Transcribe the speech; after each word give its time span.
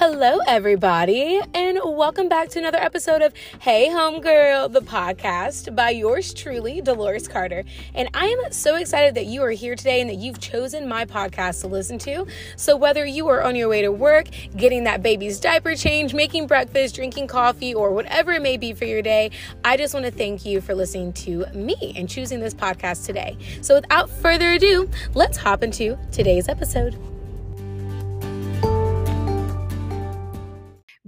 Hello, 0.00 0.38
everybody, 0.46 1.38
and 1.52 1.78
welcome 1.84 2.26
back 2.26 2.48
to 2.48 2.58
another 2.58 2.78
episode 2.78 3.20
of 3.20 3.34
Hey 3.60 3.88
Homegirl, 3.90 4.72
the 4.72 4.80
podcast 4.80 5.76
by 5.76 5.90
yours 5.90 6.32
truly, 6.32 6.80
Dolores 6.80 7.28
Carter. 7.28 7.64
And 7.94 8.08
I 8.14 8.24
am 8.24 8.50
so 8.50 8.76
excited 8.76 9.14
that 9.16 9.26
you 9.26 9.42
are 9.42 9.50
here 9.50 9.76
today 9.76 10.00
and 10.00 10.08
that 10.08 10.16
you've 10.16 10.40
chosen 10.40 10.88
my 10.88 11.04
podcast 11.04 11.60
to 11.60 11.66
listen 11.66 11.98
to. 11.98 12.26
So, 12.56 12.78
whether 12.78 13.04
you 13.04 13.28
are 13.28 13.42
on 13.42 13.54
your 13.56 13.68
way 13.68 13.82
to 13.82 13.92
work, 13.92 14.28
getting 14.56 14.84
that 14.84 15.02
baby's 15.02 15.38
diaper 15.38 15.76
change, 15.76 16.14
making 16.14 16.46
breakfast, 16.46 16.94
drinking 16.94 17.26
coffee, 17.26 17.74
or 17.74 17.92
whatever 17.92 18.32
it 18.32 18.40
may 18.40 18.56
be 18.56 18.72
for 18.72 18.86
your 18.86 19.02
day, 19.02 19.32
I 19.66 19.76
just 19.76 19.92
want 19.92 20.06
to 20.06 20.12
thank 20.12 20.46
you 20.46 20.62
for 20.62 20.74
listening 20.74 21.12
to 21.12 21.44
me 21.52 21.92
and 21.94 22.08
choosing 22.08 22.40
this 22.40 22.54
podcast 22.54 23.04
today. 23.04 23.36
So, 23.60 23.74
without 23.74 24.08
further 24.08 24.52
ado, 24.52 24.88
let's 25.12 25.36
hop 25.36 25.62
into 25.62 25.98
today's 26.10 26.48
episode. 26.48 27.09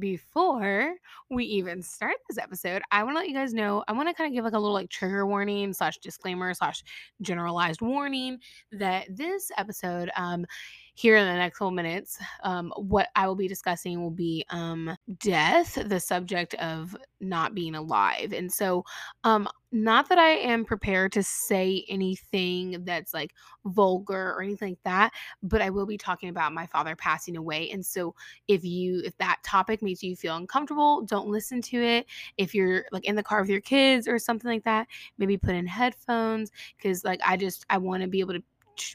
Before 0.03 0.97
we 1.31 1.45
even 1.45 1.81
start 1.81 2.17
this 2.29 2.37
episode, 2.37 2.83
I 2.91 3.05
want 3.05 3.15
to 3.15 3.21
let 3.21 3.29
you 3.29 3.37
guys 3.37 3.55
know. 3.55 3.85
I 3.87 3.93
want 3.93 4.09
to 4.09 4.15
kind 4.15 4.27
of 4.27 4.35
give 4.35 4.45
like 4.45 4.53
a 4.53 4.59
little 4.59 4.75
like 4.75 4.91
trigger 4.91 5.25
warning 5.25 5.73
slash 5.73 5.99
disclaimer 5.99 6.53
slash 6.55 6.83
generalized 7.21 7.81
warning 7.81 8.39
that 8.73 9.07
this 9.09 9.53
episode 9.57 10.11
um 10.17 10.45
here 10.95 11.17
in 11.17 11.27
the 11.27 11.35
next 11.35 11.59
couple 11.59 11.71
minutes, 11.71 12.19
um, 12.43 12.73
what 12.77 13.09
I 13.17 13.27
will 13.27 13.35
be 13.35 13.49
discussing 13.49 14.03
will 14.03 14.11
be 14.11 14.45
um, 14.51 14.95
death, 15.19 15.79
the 15.87 15.99
subject 15.99 16.55
of 16.55 16.95
not 17.21 17.55
being 17.55 17.75
alive. 17.75 18.33
And 18.33 18.53
so, 18.53 18.85
um, 19.25 19.49
not 19.75 20.11
that 20.11 20.19
I 20.19 20.33
am 20.33 20.67
prepared 20.67 21.13
to 21.13 21.23
say 21.23 21.87
anything 21.89 22.85
that's 22.85 23.15
like 23.15 23.33
vulgar 23.65 24.33
or 24.33 24.43
anything 24.43 24.73
like 24.73 24.83
that, 24.85 25.13
but 25.43 25.63
I 25.63 25.71
will 25.71 25.87
be 25.87 25.97
talking 25.97 26.29
about 26.29 26.53
my 26.53 26.67
father 26.67 26.95
passing 26.95 27.37
away. 27.39 27.71
And 27.71 27.85
so, 27.85 28.15
if 28.49 28.63
you, 28.63 29.01
if 29.03 29.17
that 29.17 29.39
topic 29.43 29.81
makes 29.81 30.03
you 30.03 30.15
feel 30.15 30.37
uncomfortable, 30.37 31.03
don't 31.07 31.29
listen 31.29 31.63
to 31.63 31.83
it. 31.83 32.07
If 32.37 32.55
you're 32.55 32.85
like 32.93 33.07
in 33.07 33.17
the 33.17 33.23
car 33.23 33.41
with 33.41 33.49
your 33.49 33.63
kids 33.63 34.07
or 34.07 34.19
something 34.19 34.51
like 34.51 34.65
that, 34.65 34.89
maybe 35.17 35.39
put 35.39 35.55
in 35.55 35.67
headphones 35.67 36.51
because, 36.77 37.03
like, 37.03 37.21
I 37.27 37.39
just, 37.39 37.65
I 37.71 37.79
want 37.79 38.03
to 38.03 38.09
be 38.09 38.21
able 38.21 38.35
to 38.35 38.43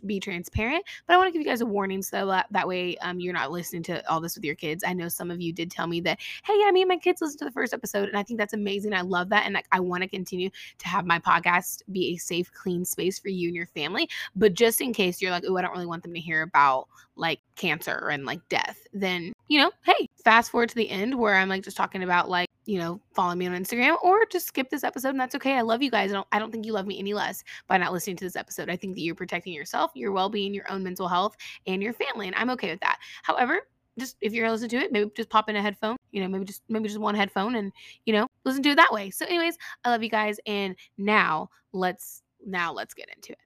be 0.05 0.19
transparent 0.19 0.83
but 1.05 1.13
i 1.13 1.17
want 1.17 1.27
to 1.27 1.31
give 1.31 1.41
you 1.41 1.47
guys 1.47 1.61
a 1.61 1.65
warning 1.65 2.01
so 2.01 2.27
that, 2.27 2.47
that 2.51 2.67
way 2.67 2.97
um, 2.97 3.19
you're 3.19 3.33
not 3.33 3.51
listening 3.51 3.83
to 3.83 4.07
all 4.09 4.19
this 4.19 4.35
with 4.35 4.43
your 4.43 4.55
kids. 4.55 4.83
I 4.85 4.93
know 4.93 5.07
some 5.07 5.31
of 5.31 5.41
you 5.41 5.53
did 5.53 5.71
tell 5.71 5.87
me 5.87 6.01
that 6.01 6.19
hey 6.43 6.53
yeah 6.57 6.71
me 6.71 6.81
and 6.81 6.89
my 6.89 6.97
kids 6.97 7.21
listened 7.21 7.39
to 7.39 7.45
the 7.45 7.51
first 7.51 7.73
episode 7.73 8.09
and 8.09 8.17
i 8.17 8.23
think 8.23 8.39
that's 8.39 8.53
amazing 8.53 8.93
i 8.93 9.01
love 9.01 9.29
that 9.29 9.45
and 9.45 9.53
like 9.53 9.67
i 9.71 9.79
want 9.79 10.03
to 10.03 10.09
continue 10.09 10.49
to 10.77 10.87
have 10.87 11.05
my 11.05 11.19
podcast 11.19 11.81
be 11.91 12.13
a 12.13 12.17
safe 12.17 12.51
clean 12.53 12.85
space 12.85 13.19
for 13.19 13.29
you 13.29 13.49
and 13.49 13.55
your 13.55 13.65
family 13.67 14.09
but 14.35 14.53
just 14.53 14.81
in 14.81 14.93
case 14.93 15.21
you're 15.21 15.31
like 15.31 15.43
oh 15.47 15.57
i 15.57 15.61
don't 15.61 15.71
really 15.71 15.85
want 15.85 16.03
them 16.03 16.13
to 16.13 16.19
hear 16.19 16.41
about 16.41 16.87
like 17.15 17.39
cancer 17.55 18.09
and 18.11 18.25
like 18.25 18.39
death 18.49 18.85
then 18.93 19.33
you 19.47 19.59
know 19.59 19.71
hey 19.83 20.07
fast 20.23 20.51
forward 20.51 20.69
to 20.69 20.75
the 20.75 20.89
end 20.89 21.17
where 21.17 21.35
i'm 21.35 21.49
like 21.49 21.63
just 21.63 21.77
talking 21.77 22.03
about 22.03 22.29
like 22.29 22.46
you 22.67 22.77
know, 22.77 22.99
follow 23.13 23.33
me 23.33 23.47
on 23.47 23.53
Instagram 23.53 23.95
or 24.03 24.25
just 24.25 24.47
skip 24.47 24.69
this 24.69 24.83
episode 24.83 25.09
and 25.09 25.19
that's 25.19 25.35
okay. 25.35 25.55
I 25.55 25.61
love 25.61 25.81
you 25.81 25.89
guys. 25.89 26.11
I 26.11 26.15
don't 26.15 26.27
I 26.33 26.37
don't 26.37 26.51
think 26.51 26.65
you 26.65 26.73
love 26.73 26.85
me 26.85 26.99
any 26.99 27.13
less 27.13 27.43
by 27.65 27.77
not 27.77 27.93
listening 27.93 28.17
to 28.17 28.25
this 28.25 28.35
episode. 28.35 28.69
I 28.69 28.75
think 28.75 28.93
that 28.95 29.01
you're 29.01 29.15
protecting 29.15 29.53
yourself, 29.53 29.91
your 29.95 30.11
well-being, 30.11 30.53
your 30.53 30.69
own 30.69 30.83
mental 30.83 31.07
health, 31.07 31.37
and 31.65 31.81
your 31.81 31.93
family. 31.93 32.27
And 32.27 32.35
I'm 32.35 32.49
okay 32.51 32.69
with 32.69 32.81
that. 32.81 32.99
However, 33.23 33.61
just 33.97 34.17
if 34.19 34.33
you're 34.33 34.51
listening 34.51 34.69
to 34.71 34.77
it, 34.77 34.91
maybe 34.91 35.09
just 35.15 35.29
pop 35.29 35.49
in 35.49 35.55
a 35.55 35.61
headphone, 35.61 35.95
you 36.11 36.21
know, 36.21 36.27
maybe 36.27 36.43
just 36.43 36.61
maybe 36.67 36.89
just 36.89 36.99
one 36.99 37.15
headphone 37.15 37.55
and, 37.55 37.71
you 38.05 38.11
know, 38.11 38.27
listen 38.43 38.61
to 38.63 38.69
it 38.71 38.75
that 38.75 38.91
way. 38.91 39.11
So 39.11 39.25
anyways, 39.25 39.57
I 39.85 39.89
love 39.89 40.03
you 40.03 40.09
guys. 40.09 40.37
And 40.45 40.75
now 40.97 41.49
let's 41.71 42.21
now 42.45 42.73
let's 42.73 42.93
get 42.93 43.09
into 43.15 43.31
it. 43.31 43.39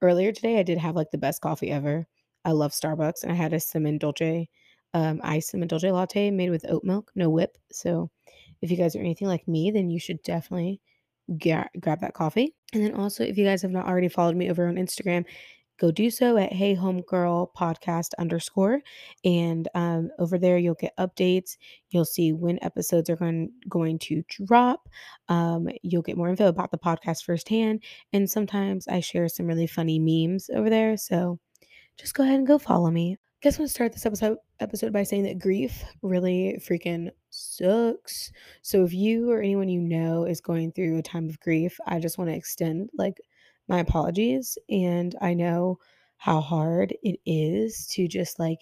Earlier 0.00 0.32
today 0.32 0.58
I 0.58 0.62
did 0.62 0.78
have 0.78 0.96
like 0.96 1.10
the 1.10 1.18
best 1.18 1.42
coffee 1.42 1.70
ever. 1.70 2.06
I 2.46 2.52
love 2.52 2.72
Starbucks 2.72 3.22
and 3.22 3.30
I 3.30 3.34
had 3.34 3.52
a 3.52 3.60
cinnamon 3.60 3.98
dolce 3.98 4.48
um 4.94 5.20
ice 5.22 5.48
cinnamon 5.48 5.68
dolce 5.68 5.90
latte 5.90 6.30
made 6.30 6.50
with 6.50 6.64
oat 6.70 6.82
milk, 6.82 7.12
no 7.14 7.28
whip. 7.28 7.58
So 7.70 8.10
if 8.64 8.70
you 8.70 8.78
guys 8.78 8.96
are 8.96 9.00
anything 9.00 9.28
like 9.28 9.46
me, 9.46 9.70
then 9.70 9.90
you 9.90 10.00
should 10.00 10.22
definitely 10.22 10.80
get, 11.38 11.68
grab 11.80 12.00
that 12.00 12.14
coffee. 12.14 12.54
And 12.72 12.82
then 12.82 12.94
also, 12.94 13.22
if 13.22 13.36
you 13.36 13.44
guys 13.44 13.60
have 13.60 13.70
not 13.70 13.86
already 13.86 14.08
followed 14.08 14.36
me 14.36 14.50
over 14.50 14.66
on 14.66 14.76
Instagram, 14.76 15.26
go 15.78 15.90
do 15.90 16.08
so 16.08 16.38
at 16.38 16.50
Hey 16.50 16.74
Homegirl 16.74 17.48
Podcast 17.54 18.08
underscore. 18.18 18.80
And 19.22 19.68
um, 19.74 20.08
over 20.18 20.38
there, 20.38 20.56
you'll 20.56 20.74
get 20.76 20.96
updates. 20.98 21.58
You'll 21.90 22.06
see 22.06 22.32
when 22.32 22.58
episodes 22.62 23.10
are 23.10 23.16
going, 23.16 23.50
going 23.68 23.98
to 24.00 24.24
drop. 24.46 24.88
Um, 25.28 25.68
you'll 25.82 26.00
get 26.00 26.16
more 26.16 26.30
info 26.30 26.48
about 26.48 26.70
the 26.70 26.78
podcast 26.78 27.24
firsthand. 27.24 27.82
And 28.14 28.30
sometimes 28.30 28.88
I 28.88 29.00
share 29.00 29.28
some 29.28 29.46
really 29.46 29.66
funny 29.66 29.98
memes 29.98 30.48
over 30.54 30.70
there. 30.70 30.96
So 30.96 31.38
just 31.98 32.14
go 32.14 32.22
ahead 32.22 32.38
and 32.38 32.46
go 32.46 32.58
follow 32.58 32.90
me 32.90 33.18
guess 33.44 33.56
I'm 33.56 33.64
gonna 33.64 33.68
start 33.68 33.92
this 33.92 34.06
episode 34.06 34.38
episode 34.58 34.90
by 34.90 35.02
saying 35.02 35.24
that 35.24 35.38
grief 35.38 35.84
really 36.00 36.58
freaking 36.66 37.10
sucks. 37.28 38.32
So 38.62 38.84
if 38.84 38.94
you 38.94 39.30
or 39.30 39.42
anyone 39.42 39.68
you 39.68 39.82
know 39.82 40.24
is 40.24 40.40
going 40.40 40.72
through 40.72 40.96
a 40.96 41.02
time 41.02 41.28
of 41.28 41.38
grief, 41.40 41.78
I 41.86 41.98
just 41.98 42.16
want 42.16 42.30
to 42.30 42.36
extend 42.36 42.88
like 42.96 43.18
my 43.68 43.80
apologies. 43.80 44.56
And 44.70 45.14
I 45.20 45.34
know 45.34 45.78
how 46.16 46.40
hard 46.40 46.94
it 47.02 47.20
is 47.26 47.86
to 47.88 48.08
just 48.08 48.38
like, 48.38 48.60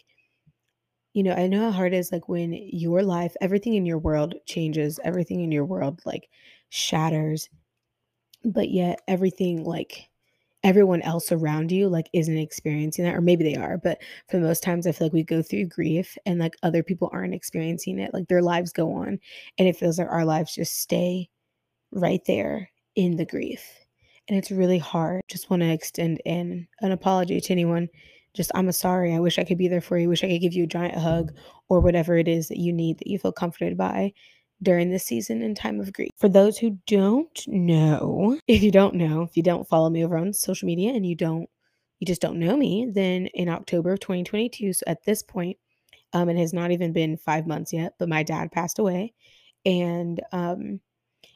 you 1.13 1.23
know, 1.23 1.33
I 1.35 1.47
know 1.47 1.61
how 1.61 1.71
hard 1.71 1.95
it 1.95 1.99
is 1.99 2.11
like 2.11 2.29
when 2.29 2.53
your 2.53 3.05
life, 3.05 3.37
everything 3.41 3.75
in 3.75 3.87
your 3.87 3.99
world 3.99 4.35
changes, 4.47 4.99
everything 5.05 5.43
in 5.43 5.53
your 5.53 5.65
world 5.65 6.01
like 6.05 6.29
shatters, 6.71 7.49
but 8.45 8.69
yet 8.69 8.99
everything 9.07 9.63
like 9.63 10.09
everyone 10.65 11.03
else 11.03 11.33
around 11.33 11.73
you 11.73 11.89
like 11.89 12.09
isn't 12.13 12.39
experiencing 12.39 13.05
that 13.05 13.15
or 13.15 13.21
maybe 13.21 13.43
they 13.43 13.57
are 13.57 13.79
but 13.79 13.99
for 14.29 14.37
the 14.39 14.47
most 14.47 14.63
times 14.63 14.87
i 14.87 14.93
feel 14.93 15.07
like 15.07 15.13
we 15.13 15.23
go 15.25 15.43
through 15.43 15.67
grief 15.67 16.17
and 16.25 16.39
like 16.39 16.55
other 16.63 16.83
people 16.83 17.11
aren't 17.13 17.35
experiencing 17.35 17.99
it 17.99 18.15
like 18.15 18.29
their 18.29 18.43
lives 18.43 18.73
go 18.73 18.93
on 18.93 19.19
and 19.59 19.69
it 19.69 19.77
feels 19.77 19.99
like 19.99 20.09
our 20.09 20.25
lives 20.25 20.55
just 20.55 20.81
stay 20.81 21.29
right 21.91 22.23
there 22.27 22.71
in 22.95 23.17
the 23.17 23.27
grief 23.27 23.63
and 24.29 24.39
it's 24.39 24.51
really 24.51 24.79
hard. 24.79 25.23
Just 25.29 25.51
want 25.51 25.63
to 25.63 25.71
extend 25.71 26.23
in 26.25 26.67
an 26.81 26.93
apology 26.93 27.41
to 27.41 27.53
anyone. 27.53 27.89
Just 28.35 28.51
i'm 28.55 28.69
a 28.69 28.73
sorry 28.73 29.15
i 29.15 29.21
wish 29.21 29.39
i 29.39 29.45
could 29.45 29.59
be 29.59 29.69
there 29.69 29.83
for 29.83 29.99
you 29.99 30.09
wish 30.09 30.25
i 30.25 30.27
could 30.27 30.41
give 30.41 30.55
you 30.55 30.65
a 30.65 30.67
giant 30.67 30.95
hug 30.95 31.33
or 31.69 31.81
whatever 31.81 32.17
it 32.17 32.27
is 32.27 32.49
that 32.49 32.57
you 32.57 32.73
need 32.73 32.99
that 32.99 33.07
you 33.07 33.19
feel 33.19 33.31
comforted 33.31 33.77
by 33.77 34.11
during 34.63 34.91
this 34.91 35.05
season 35.05 35.43
and 35.43 35.57
time 35.57 35.81
of 35.81 35.93
grief. 35.93 36.11
For 36.19 36.29
those 36.29 36.59
who 36.59 36.79
don't 36.87 37.43
know, 37.47 38.39
if 38.47 38.63
you 38.63 38.71
don't 38.71 38.95
know, 38.95 39.23
if 39.23 39.37
you 39.37 39.43
don't 39.43 39.69
follow 39.69 39.91
me 39.91 40.05
over 40.05 40.17
on 40.17 40.33
social 40.33 40.67
media 40.67 40.93
and 40.93 41.07
you 41.07 41.15
don't, 41.15 41.49
you 41.99 42.07
just 42.07 42.21
don't 42.21 42.39
know 42.39 42.57
me, 42.57 42.89
then 42.93 43.27
in 43.29 43.49
October 43.49 43.93
of 43.93 44.01
2022, 44.01 44.73
so 44.73 44.83
at 44.87 45.05
this 45.05 45.23
point, 45.23 45.57
um, 46.13 46.29
it 46.29 46.37
has 46.37 46.53
not 46.53 46.71
even 46.73 46.93
been 46.93 47.17
five 47.17 47.47
months 47.47 47.73
yet, 47.73 47.95
but 47.99 48.09
my 48.09 48.23
dad 48.23 48.53
passed 48.53 48.79
away. 48.79 49.15
And 49.65 50.21
um, 50.33 50.81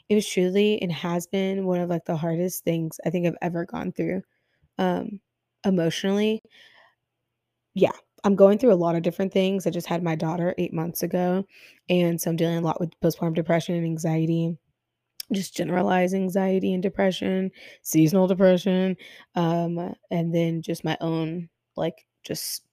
it 0.08 0.14
was 0.14 0.28
truly 0.28 0.80
and 0.82 0.92
has 0.92 1.26
been 1.26 1.66
one 1.66 1.80
of 1.80 1.88
like 1.88 2.04
the 2.04 2.16
hardest 2.16 2.64
things 2.64 2.98
I 3.04 3.10
think 3.10 3.26
I've 3.26 3.36
ever 3.42 3.64
gone 3.64 3.92
through 3.92 4.22
um, 4.78 5.20
emotionally. 5.64 6.42
Yeah, 7.74 7.92
I'm 8.26 8.34
going 8.34 8.58
through 8.58 8.72
a 8.72 8.74
lot 8.74 8.96
of 8.96 9.02
different 9.02 9.32
things. 9.32 9.68
I 9.68 9.70
just 9.70 9.86
had 9.86 10.02
my 10.02 10.16
daughter 10.16 10.52
eight 10.58 10.72
months 10.72 11.04
ago, 11.04 11.46
and 11.88 12.20
so 12.20 12.28
I'm 12.28 12.36
dealing 12.36 12.56
a 12.56 12.60
lot 12.60 12.80
with 12.80 12.98
postpartum 13.00 13.36
depression 13.36 13.76
and 13.76 13.84
anxiety, 13.84 14.58
just 15.32 15.54
generalized 15.54 16.12
anxiety 16.12 16.74
and 16.74 16.82
depression, 16.82 17.52
seasonal 17.82 18.26
depression, 18.26 18.96
um, 19.36 19.94
and 20.10 20.34
then 20.34 20.60
just 20.60 20.82
my 20.82 20.98
own 21.00 21.48
like 21.76 22.04
just 22.24 22.64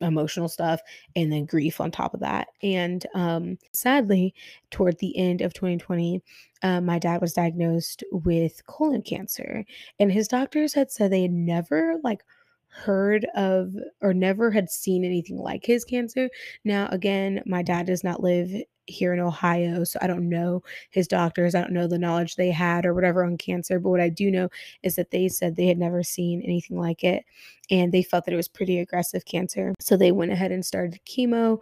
emotional 0.00 0.48
stuff 0.48 0.80
and 1.14 1.30
then 1.30 1.44
grief 1.44 1.82
on 1.82 1.90
top 1.90 2.14
of 2.14 2.20
that. 2.20 2.48
And 2.62 3.04
um, 3.14 3.58
sadly, 3.74 4.34
toward 4.70 4.98
the 5.00 5.16
end 5.18 5.42
of 5.42 5.52
2020, 5.52 6.22
uh, 6.62 6.80
my 6.80 6.98
dad 6.98 7.20
was 7.20 7.34
diagnosed 7.34 8.04
with 8.10 8.66
colon 8.66 9.02
cancer, 9.02 9.66
and 10.00 10.10
his 10.10 10.28
doctors 10.28 10.72
had 10.72 10.90
said 10.90 11.10
they 11.10 11.20
had 11.20 11.30
never 11.30 11.96
like 12.02 12.24
heard 12.74 13.26
of 13.36 13.74
or 14.02 14.12
never 14.12 14.50
had 14.50 14.68
seen 14.68 15.04
anything 15.04 15.38
like 15.38 15.64
his 15.64 15.84
cancer. 15.84 16.28
Now, 16.64 16.88
again, 16.90 17.42
my 17.46 17.62
dad 17.62 17.86
does 17.86 18.02
not 18.02 18.22
live 18.22 18.50
here 18.86 19.14
in 19.14 19.20
Ohio, 19.20 19.84
so 19.84 19.98
I 20.02 20.06
don't 20.06 20.28
know 20.28 20.62
his 20.90 21.08
doctors. 21.08 21.54
I 21.54 21.60
don't 21.60 21.72
know 21.72 21.86
the 21.86 21.98
knowledge 21.98 22.36
they 22.36 22.50
had 22.50 22.84
or 22.84 22.92
whatever 22.92 23.24
on 23.24 23.38
cancer, 23.38 23.78
but 23.78 23.90
what 23.90 24.00
I 24.00 24.08
do 24.08 24.30
know 24.30 24.48
is 24.82 24.96
that 24.96 25.10
they 25.10 25.28
said 25.28 25.56
they 25.56 25.68
had 25.68 25.78
never 25.78 26.02
seen 26.02 26.42
anything 26.42 26.78
like 26.78 27.04
it 27.04 27.24
and 27.70 27.92
they 27.92 28.02
felt 28.02 28.24
that 28.26 28.34
it 28.34 28.38
was 28.38 28.48
pretty 28.48 28.78
aggressive 28.78 29.24
cancer. 29.24 29.74
So 29.80 29.96
they 29.96 30.12
went 30.12 30.32
ahead 30.32 30.52
and 30.52 30.66
started 30.66 31.00
chemo 31.06 31.60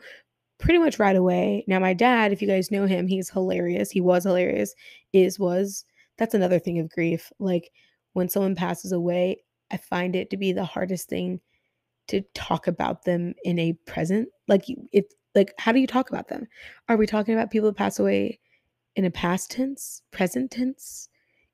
pretty 0.59 0.79
much 0.79 0.99
right 0.99 1.17
away. 1.17 1.65
Now, 1.69 1.79
my 1.79 1.93
dad, 1.93 2.33
if 2.33 2.41
you 2.41 2.49
guys 2.49 2.71
know 2.71 2.87
him, 2.87 3.07
he's 3.07 3.31
hilarious. 3.31 3.91
He 3.91 4.01
was 4.01 4.25
hilarious, 4.25 4.75
is, 5.13 5.39
was. 5.39 5.85
That's 6.19 6.35
another 6.35 6.59
thing 6.59 6.79
of 6.79 6.91
grief. 6.91 7.31
Like 7.39 7.71
when 8.15 8.29
someone 8.29 8.55
passes 8.55 8.93
away, 8.93 9.43
I 9.73 9.77
find 9.79 10.15
it 10.15 10.31
to 10.31 10.37
be 10.37 10.53
the 10.53 10.65
hardest 10.65 11.09
thing 11.09 11.41
to 12.09 12.21
talk 12.35 12.67
about 12.67 13.05
them 13.05 13.35
in 13.45 13.59
a 13.59 13.73
present. 13.87 14.29
Like 14.49 14.65
it 14.93 15.15
like 15.35 15.55
how 15.59 15.73
do 15.73 15.81
you 15.81 15.87
talk 15.87 16.11
about 16.11 16.29
them? 16.29 16.47
Are 16.89 16.97
we 16.97 17.07
talking 17.07 17.35
about 17.35 17.51
people 17.51 17.69
that 17.71 17.77
pass 17.77 17.99
away 17.99 18.39
in 18.97 19.05
a 19.05 19.11
past 19.11 19.51
tense, 19.51 20.03
present 20.11 20.51
tense? 20.51 21.09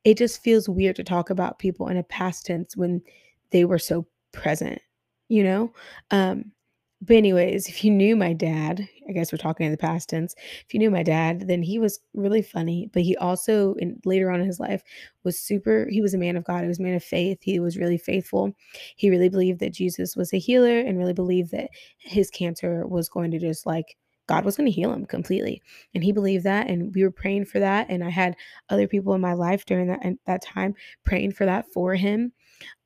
It 0.05 0.17
just 0.17 0.43
feels 0.43 0.69
weird 0.69 0.97
to 0.97 1.05
talk 1.05 1.31
about 1.31 1.59
people 1.59 1.89
in 1.89 1.97
a 1.97 2.03
past 2.03 2.47
tense 2.47 2.77
when 2.77 3.03
they 3.51 3.65
were 3.65 3.79
so 3.79 4.07
present, 4.33 4.81
you 5.29 5.45
know? 5.45 5.73
Um 6.11 6.53
But 7.01 7.15
anyways, 7.15 7.69
if 7.69 7.85
you 7.85 7.93
knew 7.93 8.17
my 8.17 8.33
dad, 8.33 8.89
I 9.09 9.13
guess 9.13 9.31
we're 9.31 9.39
talking 9.39 9.67
in 9.67 9.73
the 9.73 9.79
past 9.79 10.09
tense. 10.09 10.35
If 10.67 10.75
you 10.75 10.81
knew 10.81 10.91
my 10.91 11.05
dad, 11.05 11.47
then 11.47 11.63
he 11.63 11.79
was 11.79 12.01
really 12.13 12.43
funny, 12.43 12.91
but 12.93 13.03
he 13.03 13.17
also 13.17 13.75
in 13.75 14.01
later 14.05 14.31
on 14.31 14.41
in 14.41 14.47
his 14.47 14.59
life 14.59 14.83
was 15.23 15.39
super 15.39 15.87
he 15.91 16.03
was 16.03 16.13
a 16.13 16.19
man 16.19 16.37
of 16.37 16.45
God, 16.45 16.63
he 16.63 16.69
was 16.69 16.81
a 16.81 16.83
man 16.83 16.97
of 16.97 17.05
faith, 17.05 17.39
he 17.43 17.61
was 17.61 17.79
really 17.79 17.99
faithful. 17.99 18.53
He 18.97 19.11
really 19.11 19.29
believed 19.29 19.61
that 19.61 19.73
Jesus 19.73 20.17
was 20.17 20.33
a 20.33 20.39
healer 20.39 20.81
and 20.81 20.99
really 20.99 21.13
believed 21.13 21.53
that 21.53 21.71
his 21.99 22.31
cancer 22.31 22.85
was 22.87 23.09
going 23.09 23.31
to 23.31 23.39
just 23.39 23.65
like 23.65 23.97
God 24.27 24.45
was 24.45 24.57
going 24.57 24.67
to 24.67 24.73
heal 24.73 24.93
him 24.93 25.07
completely. 25.07 25.63
And 25.95 26.03
he 26.03 26.11
believed 26.11 26.45
that 26.45 26.69
and 26.69 26.93
we 26.95 27.05
were 27.05 27.13
praying 27.13 27.45
for 27.45 27.61
that 27.61 27.87
and 27.89 28.03
I 28.03 28.11
had 28.11 28.35
other 28.71 28.89
people 28.89 29.15
in 29.15 29.21
my 29.21 29.35
life 29.35 29.65
during 29.67 29.87
that 29.87 30.01
that 30.27 30.43
time 30.43 30.75
praying 31.05 31.33
for 31.33 31.47
that 31.47 31.67
for 31.73 31.95
him. 31.95 32.33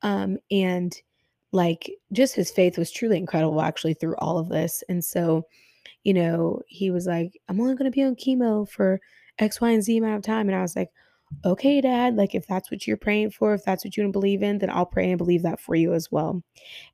Um 0.03 0.37
and 0.51 0.95
like 1.53 1.91
just 2.13 2.35
his 2.35 2.51
faith 2.51 2.79
was 2.79 2.91
truly 2.91 3.19
incredible 3.19 3.61
actually 3.61 3.95
through 3.95 4.17
all 4.19 4.39
of 4.39 4.49
this. 4.49 4.83
And 4.89 5.05
so, 5.05 5.47
you 6.03 6.15
know, 6.15 6.61
he 6.67 6.91
was 6.91 7.07
like, 7.07 7.39
I'm 7.49 7.61
only 7.61 7.75
going 7.75 7.91
to 7.91 7.95
be 7.95 8.03
on 8.03 8.17
chemo 8.17 8.69
for 8.69 9.01
X, 9.39 9.61
Y, 9.61 9.71
and 9.71 9.83
Z 9.83 9.97
amount 9.97 10.17
of 10.17 10.23
time. 10.23 10.49
And 10.49 10.57
I 10.57 10.63
was 10.63 10.75
like, 10.75 10.91
okay, 11.45 11.81
dad, 11.81 12.17
like 12.17 12.35
if 12.35 12.47
that's 12.47 12.71
what 12.71 12.87
you're 12.87 12.97
praying 12.97 13.31
for, 13.31 13.55
if 13.55 13.65
that's 13.65 13.85
what 13.85 13.97
you 13.97 14.11
believe 14.11 14.43
in, 14.43 14.59
then 14.59 14.71
I'll 14.71 14.87
pray 14.87 15.11
and 15.11 15.19
believe 15.19 15.43
that 15.43 15.61
for 15.61 15.75
you 15.75 15.95
as 15.95 16.11
well. 16.11 16.43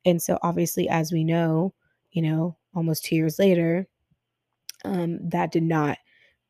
And 0.05 0.21
so, 0.21 0.39
obviously, 0.43 0.89
as 0.89 1.13
we 1.13 1.25
know, 1.25 1.75
you 2.11 2.23
know, 2.23 2.57
almost 2.75 3.05
two 3.05 3.17
years 3.17 3.39
later, 3.39 3.87
um, 4.85 5.19
that 5.29 5.53
did 5.53 5.65
not 5.65 5.99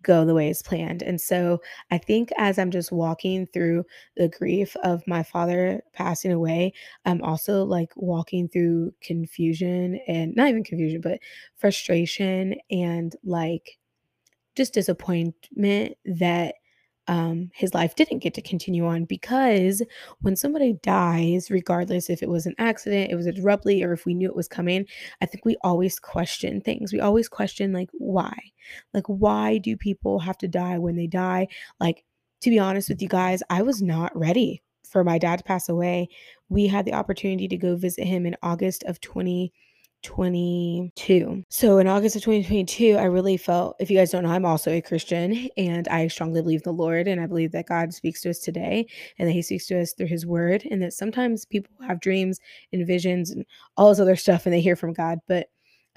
go 0.03 0.25
the 0.25 0.35
way 0.35 0.49
it's 0.49 0.63
planned. 0.63 1.03
And 1.03 1.21
so 1.21 1.61
I 1.91 1.99
think 1.99 2.31
as 2.39 2.59
I'm 2.59 2.71
just 2.71 2.93
walking 2.93 3.47
through 3.47 3.85
the 4.17 4.29
grief 4.29 4.77
of 4.85 5.07
my 5.07 5.23
father 5.23 5.83
passing 5.93 6.33
away, 6.33 6.73
I'm 7.05 7.23
also 7.23 7.65
like 7.65 7.93
walking 7.97 8.49
through 8.49 8.93
confusion 9.03 10.01
and 10.07 10.35
not 10.37 10.49
even 10.49 10.65
confusion, 10.65 11.01
but 11.01 11.21
frustration 11.57 12.55
and 12.71 13.15
like 13.25 13.79
just 14.55 14.75
disappointment 14.75 15.97
that 16.05 16.55
um, 17.09 17.51
his 17.55 17.73
life 17.73 17.97
didn't 17.97 18.19
get 18.19 18.35
to 18.35 18.43
continue 18.43 18.87
on 18.87 19.07
because 19.07 19.83
when 20.21 20.37
somebody 20.37 20.75
dies, 20.83 21.51
regardless 21.51 22.11
if 22.11 22.23
it 22.23 22.29
was 22.29 22.45
an 22.45 22.55
accident, 22.59 23.11
it 23.11 23.15
was 23.15 23.27
abruptly, 23.27 23.83
or 23.83 23.93
if 23.93 24.05
we 24.05 24.13
knew 24.13 24.29
it 24.29 24.37
was 24.37 24.47
coming, 24.47 24.85
I 25.23 25.27
think 25.27 25.45
we 25.45 25.57
always 25.63 25.99
question 25.99 26.61
things. 26.61 26.93
We 26.93 27.01
always 27.01 27.29
question, 27.29 27.73
like, 27.73 27.89
why? 27.95 28.37
Like, 28.95 29.07
why 29.07 29.59
do 29.59 29.77
people 29.77 30.19
have 30.19 30.39
to 30.39 30.49
die 30.49 30.79
when 30.79 30.97
they 30.97 31.07
die? 31.07 31.49
Like, 31.81 32.05
to 32.43 32.51
be 32.51 32.59
honest 32.59 32.89
with 32.89 33.03
you 33.03 33.09
guys, 33.09 33.43
I 33.51 33.63
was 33.63 33.83
not 33.83 34.17
ready 34.17 34.63
for 34.89 35.05
my 35.05 35.19
dad 35.19 35.39
to 35.39 35.45
pass 35.45 35.69
away. 35.69 36.09
We 36.49 36.67
had 36.67 36.85
the 36.85 36.95
opportunity 36.95 37.49
to 37.49 37.57
go 37.57 37.77
visit 37.77 38.05
him 38.05 38.27
in 38.27 38.37
August 38.43 38.85
of 38.85 39.01
20 39.01 39.53
22. 40.03 41.45
So 41.49 41.79
in 41.79 41.89
August 41.89 42.17
of 42.17 42.23
2022, 42.23 42.97
I 42.97 43.05
really 43.05 43.37
felt, 43.37 43.77
if 43.81 43.91
you 43.91 43.97
guys 43.97 44.11
don't 44.11 44.23
know, 44.23 44.31
I'm 44.31 44.45
also 44.45 44.71
a 44.71 44.81
Christian 44.81 45.49
and 45.57 45.89
I 45.89 46.07
strongly 46.09 46.41
believe 46.41 46.63
the 46.63 46.73
Lord 46.73 47.09
and 47.09 47.21
I 47.21 47.27
believe 47.27 47.53
that 47.53 47.67
God 47.67 47.93
speaks 47.93 48.23
to 48.23 48.31
us 48.31 48.39
today 48.39 48.87
and 49.19 49.29
that 49.29 49.33
he 49.33 49.43
speaks 49.43 49.67
to 49.67 49.81
us 49.81 49.93
through 49.93 50.07
his 50.07 50.25
word 50.25 50.67
and 50.71 50.81
that 50.83 50.93
sometimes 50.93 51.45
people 51.45 51.73
have 51.87 52.01
dreams 52.01 52.39
and 52.73 52.87
visions 52.87 53.31
and 53.31 53.45
all 53.77 53.89
this 53.89 54.01
other 54.01 54.17
stuff 54.17 54.47
and 54.47 54.55
they 54.55 54.61
hear 54.61 54.77
from 54.77 54.93
God. 54.93 55.19
But 55.27 55.49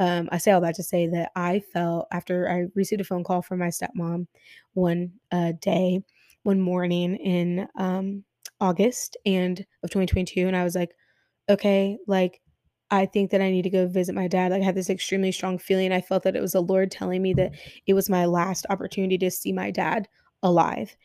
um, 0.02 0.28
I 0.32 0.40
say 0.40 0.52
all 0.52 0.62
that 0.62 0.74
to 0.76 0.84
say 0.84 1.06
that 1.10 1.32
I 1.36 1.60
felt 1.60 2.08
after 2.12 2.50
I 2.50 2.66
received 2.74 3.02
a 3.02 3.04
phone 3.04 3.24
call 3.24 3.44
from 3.44 3.60
my 3.60 3.68
stepmom 3.68 4.26
one 4.74 5.12
uh, 5.32 5.54
day, 5.62 6.02
one 6.42 6.60
morning 6.60 7.18
in 7.18 7.68
um, 7.78 8.24
August 8.60 9.16
and 9.28 9.60
of 9.84 9.92
2022, 9.92 10.48
and 10.48 10.58
I 10.58 10.64
was 10.64 10.74
like, 10.74 10.96
okay, 11.50 12.00
like 12.08 12.42
I 12.90 13.06
think 13.06 13.30
that 13.30 13.42
I 13.42 13.52
need 13.52 13.62
to 13.62 13.70
go 13.70 13.88
visit 13.88 14.16
my 14.16 14.28
dad. 14.28 14.52
Like, 14.52 14.64
I 14.64 14.66
had 14.66 14.74
this 14.74 14.90
extremely 14.90 15.32
strong 15.32 15.60
feeling. 15.60 15.92
I 15.92 16.02
felt 16.02 16.24
that 16.24 16.36
it 16.36 16.42
was 16.42 16.54
the 16.54 16.62
Lord 16.62 16.90
telling 16.90 17.22
me 17.22 17.36
that 17.36 17.54
it 17.86 17.94
was 17.94 18.10
my 18.10 18.26
last 18.26 18.66
opportunity 18.72 19.20
to 19.20 19.30
see 19.30 19.54
my 19.54 19.70
dad 19.70 20.08
alive. 20.42 20.98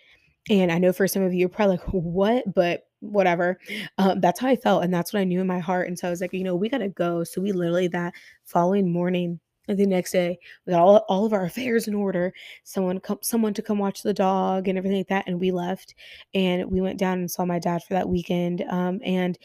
And 0.50 0.70
I 0.70 0.78
know 0.78 0.92
for 0.92 1.08
some 1.08 1.22
of 1.22 1.32
you, 1.32 1.40
you're 1.40 1.48
probably 1.48 1.76
like, 1.76 1.86
what? 1.88 2.54
But 2.54 2.82
whatever. 3.00 3.58
Um, 3.98 4.20
that's 4.20 4.40
how 4.40 4.48
I 4.48 4.56
felt. 4.56 4.84
And 4.84 4.92
that's 4.92 5.12
what 5.12 5.20
I 5.20 5.24
knew 5.24 5.40
in 5.40 5.46
my 5.46 5.58
heart. 5.58 5.88
And 5.88 5.98
so 5.98 6.06
I 6.06 6.10
was 6.10 6.20
like, 6.20 6.32
you 6.32 6.44
know, 6.44 6.54
we 6.54 6.68
got 6.68 6.78
to 6.78 6.88
go. 6.88 7.24
So 7.24 7.40
we 7.40 7.52
literally 7.52 7.88
that 7.88 8.14
following 8.44 8.92
morning, 8.92 9.40
the 9.68 9.86
next 9.86 10.12
day, 10.12 10.38
we 10.64 10.72
got 10.72 10.80
all, 10.80 11.04
all 11.08 11.26
of 11.26 11.32
our 11.32 11.44
affairs 11.44 11.88
in 11.88 11.94
order. 11.94 12.32
Someone 12.62 13.00
come, 13.00 13.18
someone 13.22 13.54
to 13.54 13.62
come 13.62 13.78
watch 13.78 14.02
the 14.02 14.14
dog 14.14 14.68
and 14.68 14.78
everything 14.78 14.98
like 14.98 15.08
that. 15.08 15.24
And 15.26 15.40
we 15.40 15.50
left 15.50 15.94
and 16.34 16.70
we 16.70 16.80
went 16.80 16.98
down 16.98 17.18
and 17.18 17.30
saw 17.30 17.44
my 17.44 17.58
dad 17.58 17.82
for 17.82 17.94
that 17.94 18.08
weekend. 18.08 18.64
Um, 18.70 19.00
and 19.04 19.36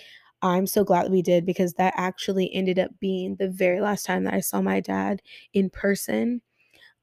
I'm 0.44 0.68
so 0.68 0.84
glad 0.84 1.06
that 1.06 1.12
we 1.12 1.22
did 1.22 1.46
because 1.46 1.74
that 1.74 1.94
actually 1.98 2.54
ended 2.54 2.80
up 2.80 2.92
being 3.00 3.36
the 3.36 3.50
very 3.50 3.82
last 3.82 4.06
time 4.06 4.24
that 4.26 4.34
I 4.34 4.40
saw 4.40 4.62
my 4.62 4.80
dad 4.80 5.22
in 5.54 5.70
person 5.70 6.42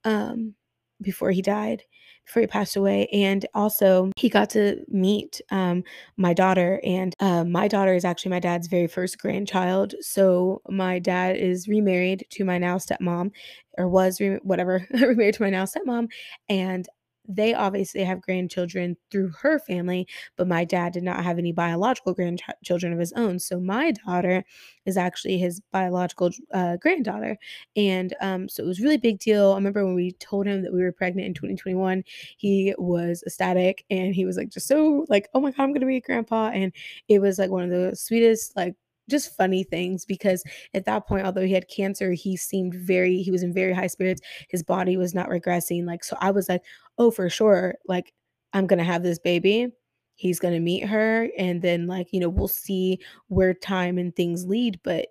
um, 0.05 0.55
before 1.01 1.31
he 1.31 1.43
died, 1.43 1.83
before 2.29 2.43
he 2.43 2.47
passed 2.47 2.77
away. 2.77 3.09
And 3.09 3.45
also, 3.55 4.13
he 4.17 4.29
got 4.29 4.51
to 4.51 4.85
meet 4.89 5.41
um, 5.51 5.83
my 6.17 6.33
daughter. 6.33 6.81
And 6.85 7.15
uh, 7.21 7.45
my 7.45 7.67
daughter 7.69 7.95
is 7.95 8.05
actually 8.05 8.31
my 8.31 8.41
dad's 8.41 8.69
very 8.69 8.87
first 8.87 9.19
grandchild. 9.19 9.95
So, 10.01 10.63
my 10.69 10.99
dad 10.99 11.37
is 11.37 11.67
remarried 11.67 12.27
to 12.31 12.45
my 12.45 12.59
now 12.59 12.77
stepmom, 12.77 13.33
or 13.77 13.89
was 13.89 14.21
re- 14.21 14.39
whatever, 14.43 14.87
remarried 14.93 15.35
to 15.35 15.43
my 15.43 15.51
now 15.51 15.65
stepmom. 15.65 16.09
And 16.49 16.87
they 17.29 17.53
obviously 17.53 18.03
have 18.03 18.23
grandchildren 18.23 18.97
through 19.11 19.29
her 19.41 19.59
family, 19.59 20.09
but 20.37 20.49
my 20.49 20.65
dad 20.65 20.95
did 20.95 21.03
not 21.03 21.23
have 21.23 21.39
any 21.39 21.53
biological 21.53 22.15
grandchildren 22.15 22.93
of 22.93 22.99
his 22.99 23.13
own. 23.13 23.39
So 23.39 23.61
my 23.61 23.93
daughter 23.93 24.45
is 24.87 24.97
actually 24.97 25.37
his 25.39 25.61
biological 25.71 26.31
uh, 26.55 26.77
granddaughter. 26.79 27.37
And 27.77 28.15
um, 28.23 28.49
so 28.49 28.63
it 28.63 28.67
was 28.67 28.81
really 28.81 28.97
big 28.97 29.19
deal. 29.19 29.53
I 29.53 29.57
remember 29.57 29.85
when 29.85 29.95
we 29.95 30.13
told 30.13 30.47
him 30.47 30.63
that 30.63 30.73
we 30.73 30.83
were 30.83 30.93
pregnant 30.93 31.27
in 31.27 31.35
2021, 31.35 32.03
he 32.39 32.75
was 32.79 33.23
ecstatic 33.27 33.85
and 33.91 34.15
he 34.15 34.25
was 34.25 34.39
like, 34.39 34.49
just 34.49 34.67
so 34.67 35.05
like, 35.09 35.29
oh 35.35 35.41
my 35.41 35.51
God, 35.51 35.63
I'm 35.63 35.71
going 35.71 35.81
to 35.81 35.87
be 35.87 35.97
a 35.97 36.01
grandpa. 36.01 36.49
And 36.49 36.73
it 37.09 37.21
was 37.21 37.39
like 37.39 37.51
one 37.51 37.65
of 37.65 37.71
the 37.71 37.95
sweetest, 37.95 38.57
like, 38.57 38.75
just 39.08 39.37
funny 39.37 39.64
things 39.64 40.05
because 40.05 40.44
at 40.75 40.84
that 40.84 41.06
point 41.06 41.26
although 41.26 41.46
he 41.46 41.52
had 41.52 41.69
cancer 41.69 42.12
he 42.12 42.37
seemed 42.37 42.75
very 42.75 43.22
he 43.22 43.31
was 43.31 43.43
in 43.43 43.52
very 43.52 43.72
high 43.72 43.87
spirits. 43.87 44.20
His 44.49 44.62
body 44.62 44.96
was 44.96 45.14
not 45.14 45.28
regressing 45.28 45.84
like 45.87 46.05
so 46.05 46.16
i 46.20 46.31
was 46.31 46.49
like 46.49 46.62
oh 46.99 47.10
for 47.10 47.28
sure 47.31 47.75
like 47.87 48.12
i'm 48.52 48.66
gonna 48.66 48.84
have 48.84 49.02
this 49.02 49.19
baby. 49.19 49.69
He's 50.14 50.40
gonna 50.40 50.60
meet 50.60 50.84
her 50.84 51.28
and 51.38 51.62
then 51.62 51.87
like 51.87 52.08
you 52.12 52.20
know 52.20 52.28
we'll 52.28 52.49
see 52.49 52.99
where 53.28 53.55
time 53.55 53.99
and 53.99 54.14
things 54.14 54.46
lead 54.46 54.81
but 54.82 55.08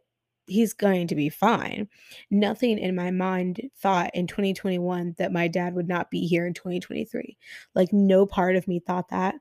he's 0.47 0.73
going 0.73 1.07
to 1.07 1.15
be 1.15 1.29
fine. 1.29 1.87
Nothing 2.31 2.77
in 2.79 2.95
my 2.95 3.11
mind 3.11 3.69
thought 3.81 4.11
in 4.13 4.27
2021 4.27 5.15
that 5.17 5.33
my 5.33 5.47
dad 5.47 5.75
would 5.75 5.87
not 5.87 6.09
be 6.09 6.25
here 6.25 6.47
in 6.47 6.53
2023 6.53 7.37
like 7.75 7.91
no 7.91 8.25
part 8.25 8.55
of 8.55 8.67
me 8.67 8.79
thought 8.79 9.09
that 9.09 9.35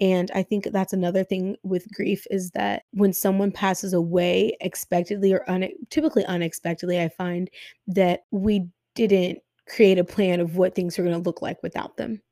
and 0.00 0.30
I 0.34 0.42
think 0.42 0.64
that's 0.64 0.94
another 0.94 1.24
thing 1.24 1.56
with 1.62 1.92
grief 1.92 2.26
is 2.30 2.50
that 2.52 2.84
when 2.92 3.12
someone 3.12 3.52
passes 3.52 3.92
away 3.92 4.56
expectedly 4.60 5.32
or 5.32 5.48
un- 5.48 5.68
typically 5.90 6.24
unexpectedly, 6.24 7.00
I 7.00 7.10
find 7.10 7.50
that 7.88 8.24
we 8.30 8.66
didn't 8.94 9.40
create 9.68 9.98
a 9.98 10.04
plan 10.04 10.40
of 10.40 10.56
what 10.56 10.74
things 10.74 10.98
are 10.98 11.02
going 11.02 11.14
to 11.14 11.22
look 11.22 11.42
like 11.42 11.62
without 11.62 11.98
them. 11.98 12.22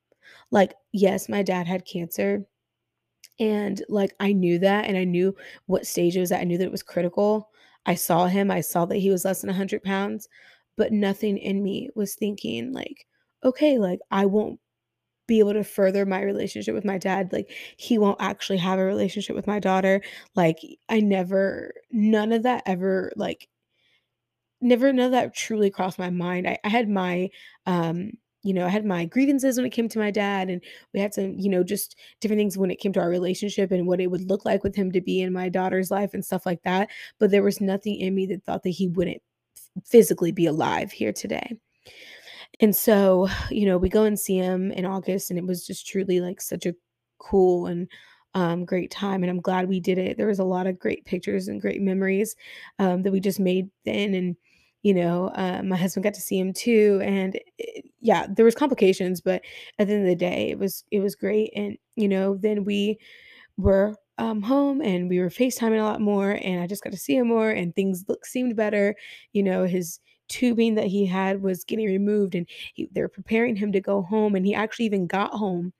Like, 0.50 0.74
yes, 0.92 1.28
my 1.28 1.42
dad 1.42 1.66
had 1.66 1.84
cancer. 1.84 2.46
And 3.38 3.82
like, 3.90 4.14
I 4.18 4.32
knew 4.32 4.58
that 4.60 4.86
and 4.86 4.96
I 4.96 5.04
knew 5.04 5.36
what 5.66 5.86
stage 5.86 6.16
it 6.16 6.20
was 6.20 6.32
at. 6.32 6.40
I 6.40 6.44
knew 6.44 6.58
that 6.58 6.64
it 6.64 6.72
was 6.72 6.82
critical. 6.82 7.50
I 7.84 7.94
saw 7.94 8.26
him, 8.26 8.50
I 8.50 8.62
saw 8.62 8.86
that 8.86 8.96
he 8.96 9.10
was 9.10 9.24
less 9.24 9.42
than 9.42 9.48
100 9.48 9.82
pounds, 9.82 10.28
but 10.76 10.92
nothing 10.92 11.36
in 11.38 11.62
me 11.62 11.90
was 11.94 12.14
thinking, 12.14 12.72
like, 12.72 13.06
okay, 13.44 13.78
like, 13.78 14.00
I 14.10 14.26
won't 14.26 14.58
be 15.28 15.38
able 15.38 15.52
to 15.52 15.62
further 15.62 16.04
my 16.04 16.22
relationship 16.22 16.74
with 16.74 16.84
my 16.84 16.98
dad. 16.98 17.32
Like, 17.32 17.52
he 17.76 17.98
won't 17.98 18.20
actually 18.20 18.58
have 18.58 18.80
a 18.80 18.84
relationship 18.84 19.36
with 19.36 19.46
my 19.46 19.60
daughter. 19.60 20.02
Like, 20.34 20.58
I 20.88 20.98
never, 20.98 21.72
none 21.92 22.32
of 22.32 22.42
that 22.42 22.64
ever, 22.66 23.12
like, 23.14 23.48
never, 24.60 24.92
none 24.92 25.06
of 25.06 25.12
that 25.12 25.36
truly 25.36 25.70
crossed 25.70 26.00
my 26.00 26.10
mind. 26.10 26.48
I, 26.48 26.58
I 26.64 26.68
had 26.68 26.88
my, 26.88 27.28
um, 27.66 28.10
you 28.42 28.54
know, 28.54 28.66
I 28.66 28.70
had 28.70 28.84
my 28.84 29.04
grievances 29.04 29.56
when 29.56 29.66
it 29.66 29.72
came 29.72 29.88
to 29.90 29.98
my 29.98 30.10
dad, 30.10 30.48
and 30.48 30.62
we 30.94 31.00
had 31.00 31.12
some, 31.12 31.34
you 31.38 31.50
know, 31.50 31.62
just 31.62 31.96
different 32.20 32.40
things 32.40 32.56
when 32.56 32.70
it 32.70 32.80
came 32.80 32.92
to 32.94 33.00
our 33.00 33.10
relationship 33.10 33.70
and 33.70 33.86
what 33.86 34.00
it 34.00 34.10
would 34.10 34.28
look 34.28 34.44
like 34.44 34.64
with 34.64 34.74
him 34.74 34.90
to 34.92 35.00
be 35.00 35.20
in 35.20 35.32
my 35.32 35.48
daughter's 35.48 35.90
life 35.90 36.14
and 36.14 36.24
stuff 36.24 36.46
like 36.46 36.62
that. 36.62 36.88
But 37.20 37.30
there 37.30 37.42
was 37.42 37.60
nothing 37.60 37.96
in 37.96 38.14
me 38.14 38.26
that 38.26 38.44
thought 38.44 38.62
that 38.62 38.70
he 38.70 38.88
wouldn't 38.88 39.22
physically 39.84 40.32
be 40.32 40.46
alive 40.46 40.90
here 40.90 41.12
today. 41.12 41.56
And 42.60 42.74
so, 42.74 43.28
you 43.50 43.66
know, 43.66 43.78
we 43.78 43.88
go 43.88 44.04
and 44.04 44.18
see 44.18 44.36
him 44.36 44.72
in 44.72 44.84
August, 44.84 45.30
and 45.30 45.38
it 45.38 45.46
was 45.46 45.66
just 45.66 45.86
truly 45.86 46.20
like 46.20 46.40
such 46.40 46.66
a 46.66 46.74
cool 47.18 47.66
and 47.66 47.88
um, 48.34 48.64
great 48.64 48.90
time. 48.90 49.22
And 49.22 49.30
I'm 49.30 49.40
glad 49.40 49.68
we 49.68 49.80
did 49.80 49.98
it. 49.98 50.16
There 50.16 50.26
was 50.26 50.38
a 50.38 50.44
lot 50.44 50.66
of 50.66 50.78
great 50.78 51.04
pictures 51.04 51.48
and 51.48 51.60
great 51.60 51.80
memories 51.80 52.36
um, 52.78 53.02
that 53.02 53.12
we 53.12 53.20
just 53.20 53.40
made 53.40 53.68
then. 53.84 54.14
And, 54.14 54.36
you 54.82 54.94
know, 54.94 55.28
uh, 55.34 55.62
my 55.64 55.76
husband 55.76 56.04
got 56.04 56.14
to 56.14 56.20
see 56.20 56.38
him 56.38 56.52
too. 56.52 57.00
And 57.02 57.38
it, 57.58 57.84
yeah, 58.00 58.26
there 58.28 58.44
was 58.44 58.54
complications, 58.54 59.20
but 59.20 59.42
at 59.78 59.86
the 59.88 59.94
end 59.94 60.02
of 60.02 60.08
the 60.08 60.14
day, 60.16 60.50
it 60.50 60.58
was 60.58 60.84
it 60.90 61.00
was 61.00 61.14
great. 61.14 61.52
And 61.56 61.76
you 61.96 62.08
know, 62.08 62.36
then 62.36 62.64
we 62.64 62.98
were 63.56 63.94
um, 64.18 64.42
home 64.42 64.80
and 64.80 65.08
we 65.08 65.20
were 65.20 65.28
FaceTiming 65.30 65.80
a 65.80 65.84
lot 65.84 66.00
more 66.00 66.32
and 66.42 66.60
I 66.60 66.66
just 66.66 66.82
got 66.82 66.90
to 66.92 66.98
see 66.98 67.16
him 67.16 67.28
more 67.28 67.50
and 67.50 67.74
things 67.74 68.04
look 68.08 68.26
seemed 68.26 68.56
better. 68.56 68.94
You 69.32 69.42
know, 69.42 69.64
his 69.64 70.00
tubing 70.28 70.74
that 70.74 70.86
he 70.86 71.06
had 71.06 71.42
was 71.42 71.64
getting 71.64 71.86
removed 71.86 72.34
and 72.34 72.46
he, 72.74 72.88
they 72.92 73.00
were 73.00 73.08
preparing 73.08 73.56
him 73.56 73.72
to 73.72 73.80
go 73.80 74.02
home 74.02 74.34
and 74.34 74.46
he 74.46 74.54
actually 74.54 74.86
even 74.86 75.06
got 75.06 75.32
home 75.32 75.72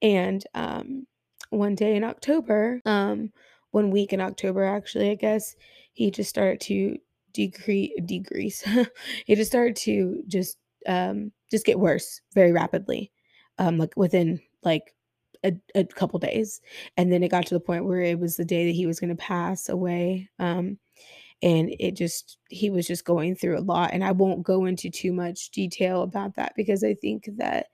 and 0.00 0.44
um, 0.54 1.06
one 1.50 1.74
day 1.74 1.96
in 1.96 2.04
October, 2.04 2.80
um, 2.84 3.32
one 3.70 3.90
week 3.90 4.12
in 4.12 4.20
October, 4.20 4.64
actually, 4.64 5.10
I 5.10 5.14
guess, 5.14 5.54
he 5.92 6.10
just 6.10 6.30
started 6.30 6.60
to 6.62 6.96
decrease, 7.32 7.92
decrease. 8.04 8.64
he 9.26 9.34
just 9.34 9.50
started 9.50 9.76
to 9.76 10.22
just, 10.26 10.58
um, 10.86 11.32
just 11.50 11.64
get 11.66 11.78
worse 11.78 12.20
very 12.34 12.52
rapidly, 12.52 13.12
um, 13.58 13.78
like 13.78 13.94
within 13.96 14.40
like 14.62 14.94
a, 15.44 15.52
a 15.74 15.84
couple 15.84 16.18
days. 16.18 16.60
And 16.96 17.12
then 17.12 17.22
it 17.22 17.30
got 17.30 17.46
to 17.46 17.54
the 17.54 17.60
point 17.60 17.84
where 17.84 18.00
it 18.00 18.18
was 18.18 18.36
the 18.36 18.44
day 18.44 18.66
that 18.66 18.74
he 18.74 18.86
was 18.86 19.00
going 19.00 19.10
to 19.10 19.16
pass 19.16 19.68
away. 19.68 20.28
Um, 20.38 20.78
and 21.42 21.74
it 21.80 21.96
just, 21.96 22.38
he 22.48 22.70
was 22.70 22.86
just 22.86 23.04
going 23.04 23.34
through 23.34 23.58
a 23.58 23.60
lot. 23.60 23.90
And 23.92 24.04
I 24.04 24.12
won't 24.12 24.42
go 24.42 24.64
into 24.64 24.90
too 24.90 25.12
much 25.12 25.50
detail 25.50 26.02
about 26.02 26.36
that 26.36 26.52
because 26.56 26.84
I 26.84 26.94
think 26.94 27.28
that 27.36 27.66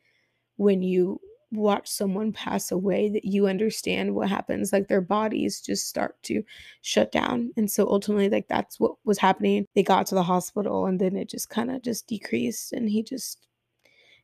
when 0.56 0.82
you 0.82 1.20
watch 1.50 1.88
someone 1.88 2.32
pass 2.32 2.70
away 2.70 3.08
that 3.08 3.24
you 3.24 3.46
understand 3.46 4.14
what 4.14 4.28
happens 4.28 4.72
like 4.72 4.86
their 4.88 5.00
bodies 5.00 5.60
just 5.60 5.88
start 5.88 6.22
to 6.22 6.42
shut 6.82 7.10
down 7.10 7.50
and 7.56 7.70
so 7.70 7.88
ultimately 7.88 8.28
like 8.28 8.46
that's 8.48 8.78
what 8.78 8.92
was 9.04 9.18
happening 9.18 9.64
they 9.74 9.82
got 9.82 10.06
to 10.06 10.14
the 10.14 10.22
hospital 10.22 10.86
and 10.86 11.00
then 11.00 11.16
it 11.16 11.28
just 11.28 11.48
kind 11.48 11.70
of 11.70 11.82
just 11.82 12.06
decreased 12.06 12.72
and 12.72 12.90
he 12.90 13.02
just 13.02 13.46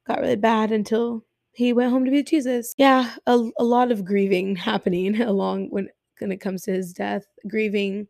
got 0.06 0.20
really 0.20 0.36
bad 0.36 0.70
until 0.70 1.24
he 1.52 1.72
went 1.72 1.90
home 1.90 2.04
to 2.04 2.10
be 2.10 2.18
with 2.18 2.26
jesus 2.26 2.74
yeah 2.76 3.14
a, 3.26 3.48
a 3.58 3.64
lot 3.64 3.90
of 3.90 4.04
grieving 4.04 4.54
happening 4.70 5.20
along 5.22 5.68
when 5.70 5.88
when 6.18 6.30
it 6.30 6.40
comes 6.40 6.62
to 6.62 6.72
his 6.72 6.92
death 6.92 7.26
grieving 7.48 8.06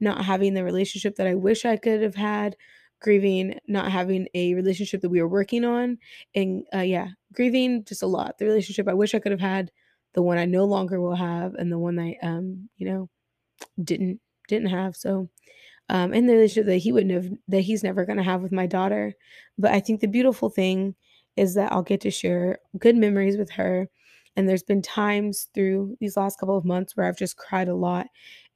not 0.00 0.24
having 0.24 0.54
the 0.54 0.64
relationship 0.64 1.16
that 1.16 1.26
I 1.26 1.34
wish 1.34 1.64
I 1.64 1.76
could 1.76 2.02
have 2.02 2.14
had, 2.14 2.56
grieving 3.00 3.58
not 3.68 3.90
having 3.92 4.28
a 4.34 4.54
relationship 4.54 5.00
that 5.02 5.08
we 5.10 5.20
were 5.22 5.28
working 5.28 5.64
on, 5.64 5.98
and 6.34 6.66
uh, 6.74 6.80
yeah, 6.80 7.08
grieving 7.32 7.84
just 7.84 8.02
a 8.02 8.06
lot. 8.06 8.38
The 8.38 8.46
relationship 8.46 8.88
I 8.88 8.94
wish 8.94 9.14
I 9.14 9.18
could 9.20 9.32
have 9.32 9.40
had, 9.40 9.70
the 10.14 10.22
one 10.22 10.38
I 10.38 10.44
no 10.46 10.64
longer 10.64 11.00
will 11.00 11.16
have, 11.16 11.54
and 11.54 11.70
the 11.72 11.78
one 11.78 11.98
I 11.98 12.16
um 12.22 12.68
you 12.76 12.90
know 12.90 13.08
didn't 13.82 14.20
didn't 14.48 14.68
have. 14.70 14.96
So 14.96 15.28
um, 15.88 16.12
and 16.12 16.28
the 16.28 16.34
relationship 16.34 16.66
that 16.66 16.78
he 16.78 16.92
wouldn't 16.92 17.12
have 17.12 17.30
that 17.48 17.62
he's 17.62 17.82
never 17.84 18.04
going 18.04 18.18
to 18.18 18.22
have 18.24 18.42
with 18.42 18.52
my 18.52 18.66
daughter. 18.66 19.14
But 19.58 19.72
I 19.72 19.80
think 19.80 20.00
the 20.00 20.08
beautiful 20.08 20.50
thing 20.50 20.94
is 21.36 21.54
that 21.54 21.72
I'll 21.72 21.82
get 21.82 22.00
to 22.02 22.10
share 22.10 22.58
good 22.78 22.96
memories 22.96 23.36
with 23.38 23.50
her. 23.52 23.88
And 24.38 24.48
there's 24.48 24.62
been 24.62 24.82
times 24.82 25.48
through 25.52 25.96
these 26.00 26.16
last 26.16 26.38
couple 26.38 26.56
of 26.56 26.64
months 26.64 26.96
where 26.96 27.06
I've 27.06 27.18
just 27.18 27.36
cried 27.36 27.68
a 27.68 27.74
lot 27.74 28.06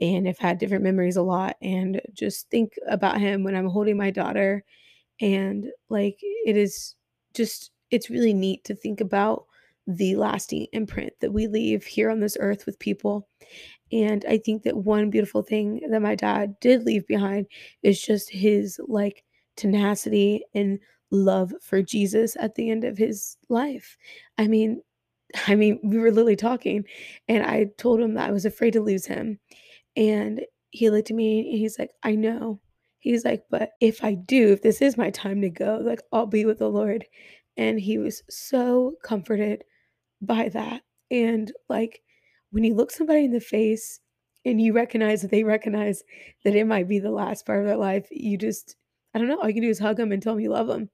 and 0.00 0.26
have 0.28 0.38
had 0.38 0.58
different 0.58 0.84
memories 0.84 1.16
a 1.16 1.22
lot 1.22 1.56
and 1.60 2.00
just 2.12 2.48
think 2.50 2.74
about 2.88 3.20
him 3.20 3.42
when 3.42 3.56
I'm 3.56 3.68
holding 3.68 3.96
my 3.96 4.10
daughter. 4.10 4.64
And 5.20 5.66
like 5.88 6.18
it 6.20 6.56
is 6.56 6.94
just, 7.34 7.72
it's 7.90 8.10
really 8.10 8.32
neat 8.32 8.64
to 8.64 8.74
think 8.76 9.00
about 9.00 9.46
the 9.88 10.14
lasting 10.14 10.68
imprint 10.72 11.12
that 11.20 11.32
we 11.32 11.48
leave 11.48 11.84
here 11.84 12.08
on 12.10 12.20
this 12.20 12.36
earth 12.38 12.64
with 12.64 12.78
people 12.78 13.26
and 13.92 14.24
I 14.26 14.38
think 14.38 14.62
that 14.62 14.78
one 14.78 15.10
beautiful 15.10 15.42
thing 15.42 15.82
that 15.90 16.00
my 16.00 16.14
dad 16.14 16.58
did 16.60 16.84
leave 16.84 17.06
behind 17.06 17.46
is 17.82 18.00
just 18.00 18.30
his 18.30 18.80
like 18.88 19.24
tenacity 19.56 20.44
and 20.54 20.78
love 21.10 21.52
for 21.60 21.82
Jesus 21.82 22.36
at 22.40 22.54
the 22.54 22.70
end 22.70 22.84
of 22.84 22.96
his 22.96 23.36
life. 23.50 23.98
I 24.38 24.48
mean, 24.48 24.82
I 25.46 25.54
mean, 25.54 25.78
we 25.82 25.98
were 25.98 26.10
literally 26.10 26.36
talking 26.36 26.84
and 27.28 27.44
I 27.44 27.66
told 27.78 28.00
him 28.00 28.14
that 28.14 28.28
I 28.28 28.32
was 28.32 28.44
afraid 28.44 28.72
to 28.72 28.80
lose 28.80 29.06
him. 29.06 29.38
And 29.96 30.42
he 30.70 30.90
looked 30.90 31.10
at 31.10 31.16
me 31.16 31.40
and 31.40 31.58
he's 31.58 31.78
like, 31.78 31.90
I 32.02 32.14
know. 32.14 32.60
He's 32.98 33.24
like, 33.24 33.44
but 33.50 33.70
if 33.80 34.04
I 34.04 34.14
do, 34.14 34.52
if 34.52 34.62
this 34.62 34.80
is 34.80 34.96
my 34.96 35.10
time 35.10 35.40
to 35.42 35.50
go, 35.50 35.80
like 35.82 36.00
I'll 36.12 36.26
be 36.26 36.44
with 36.44 36.58
the 36.58 36.68
Lord. 36.68 37.04
And 37.56 37.80
he 37.80 37.98
was 37.98 38.22
so 38.30 38.94
comforted 39.02 39.64
by 40.20 40.48
that. 40.50 40.82
And 41.10 41.52
like 41.68 42.00
when 42.50 42.64
you 42.64 42.74
look 42.74 42.90
somebody 42.90 43.24
in 43.24 43.32
the 43.32 43.40
face 43.40 44.00
and 44.44 44.60
you 44.60 44.72
recognize 44.72 45.22
that 45.22 45.30
they 45.30 45.44
recognize 45.44 46.02
that 46.44 46.54
it 46.54 46.66
might 46.66 46.88
be 46.88 46.98
the 46.98 47.10
last 47.10 47.44
part 47.44 47.60
of 47.60 47.66
their 47.66 47.76
life, 47.76 48.06
you 48.10 48.38
just, 48.38 48.76
I 49.14 49.18
don't 49.18 49.28
know, 49.28 49.40
all 49.40 49.48
you 49.48 49.54
can 49.54 49.62
do 49.62 49.68
is 49.68 49.78
hug 49.78 49.96
them 49.96 50.12
and 50.12 50.22
tell 50.22 50.34
them 50.34 50.40
you 50.40 50.50
love 50.50 50.68
them. 50.68 50.88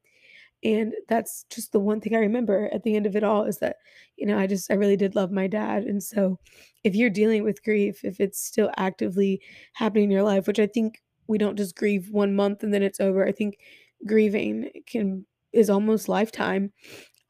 And 0.64 0.94
that's 1.08 1.44
just 1.50 1.72
the 1.72 1.80
one 1.80 2.00
thing 2.00 2.14
I 2.14 2.20
remember 2.20 2.68
at 2.72 2.82
the 2.82 2.96
end 2.96 3.06
of 3.06 3.14
it 3.14 3.22
all 3.22 3.44
is 3.44 3.58
that, 3.58 3.76
you 4.16 4.26
know, 4.26 4.38
I 4.38 4.46
just, 4.46 4.70
I 4.70 4.74
really 4.74 4.96
did 4.96 5.14
love 5.14 5.30
my 5.30 5.46
dad. 5.46 5.84
And 5.84 6.02
so 6.02 6.38
if 6.84 6.94
you're 6.94 7.10
dealing 7.10 7.44
with 7.44 7.62
grief, 7.62 8.04
if 8.04 8.20
it's 8.20 8.44
still 8.44 8.70
actively 8.76 9.40
happening 9.74 10.04
in 10.04 10.10
your 10.10 10.24
life, 10.24 10.46
which 10.46 10.58
I 10.58 10.66
think 10.66 11.00
we 11.28 11.38
don't 11.38 11.56
just 11.56 11.76
grieve 11.76 12.10
one 12.10 12.34
month 12.34 12.62
and 12.62 12.74
then 12.74 12.82
it's 12.82 13.00
over, 13.00 13.26
I 13.26 13.32
think 13.32 13.58
grieving 14.06 14.70
can, 14.86 15.24
is 15.52 15.70
almost 15.70 16.08
lifetime. 16.08 16.72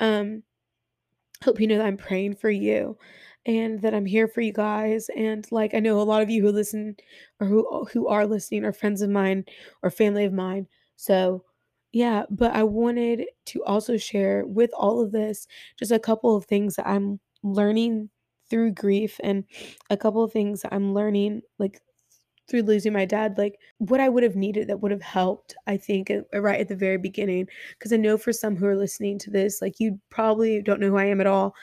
Um, 0.00 0.42
hope 1.44 1.60
you 1.60 1.66
know 1.66 1.78
that 1.78 1.86
I'm 1.86 1.96
praying 1.96 2.36
for 2.36 2.50
you 2.50 2.96
and 3.46 3.80
that 3.82 3.94
I'm 3.94 4.06
here 4.06 4.28
for 4.28 4.40
you 4.40 4.52
guys. 4.52 5.08
And 5.16 5.50
like 5.50 5.74
I 5.74 5.80
know 5.80 6.00
a 6.00 6.02
lot 6.02 6.22
of 6.22 6.30
you 6.30 6.42
who 6.42 6.52
listen 6.52 6.96
or 7.40 7.46
who 7.46 7.86
who 7.92 8.08
are 8.08 8.26
listening 8.26 8.64
are 8.64 8.72
friends 8.72 9.02
of 9.02 9.10
mine 9.10 9.44
or 9.82 9.90
family 9.90 10.24
of 10.24 10.32
mine. 10.32 10.66
So 10.96 11.44
yeah, 11.92 12.24
but 12.30 12.52
I 12.54 12.62
wanted 12.64 13.26
to 13.46 13.64
also 13.64 13.96
share 13.96 14.44
with 14.46 14.70
all 14.76 15.00
of 15.00 15.12
this 15.12 15.46
just 15.78 15.92
a 15.92 15.98
couple 15.98 16.36
of 16.36 16.44
things 16.44 16.76
that 16.76 16.86
I'm 16.86 17.20
learning 17.42 18.10
through 18.50 18.72
grief 18.72 19.18
and 19.22 19.44
a 19.90 19.96
couple 19.96 20.22
of 20.22 20.32
things 20.32 20.62
that 20.62 20.74
I'm 20.74 20.94
learning 20.94 21.42
like 21.58 21.80
through 22.48 22.62
losing 22.62 22.92
my 22.94 23.04
dad, 23.04 23.36
like 23.38 23.58
what 23.78 24.00
I 24.00 24.08
would 24.08 24.22
have 24.22 24.36
needed 24.36 24.68
that 24.68 24.80
would 24.80 24.90
have 24.90 25.02
helped, 25.02 25.54
I 25.66 25.76
think, 25.76 26.10
uh, 26.10 26.22
right 26.40 26.60
at 26.60 26.68
the 26.68 26.76
very 26.76 26.96
beginning. 26.96 27.46
Because 27.78 27.92
I 27.92 27.96
know 27.96 28.16
for 28.16 28.32
some 28.32 28.56
who 28.56 28.66
are 28.66 28.76
listening 28.76 29.18
to 29.20 29.30
this, 29.30 29.60
like 29.60 29.78
you 29.80 30.00
probably 30.10 30.62
don't 30.62 30.80
know 30.80 30.88
who 30.88 30.96
I 30.96 31.04
am 31.06 31.20
at 31.20 31.26
all, 31.26 31.54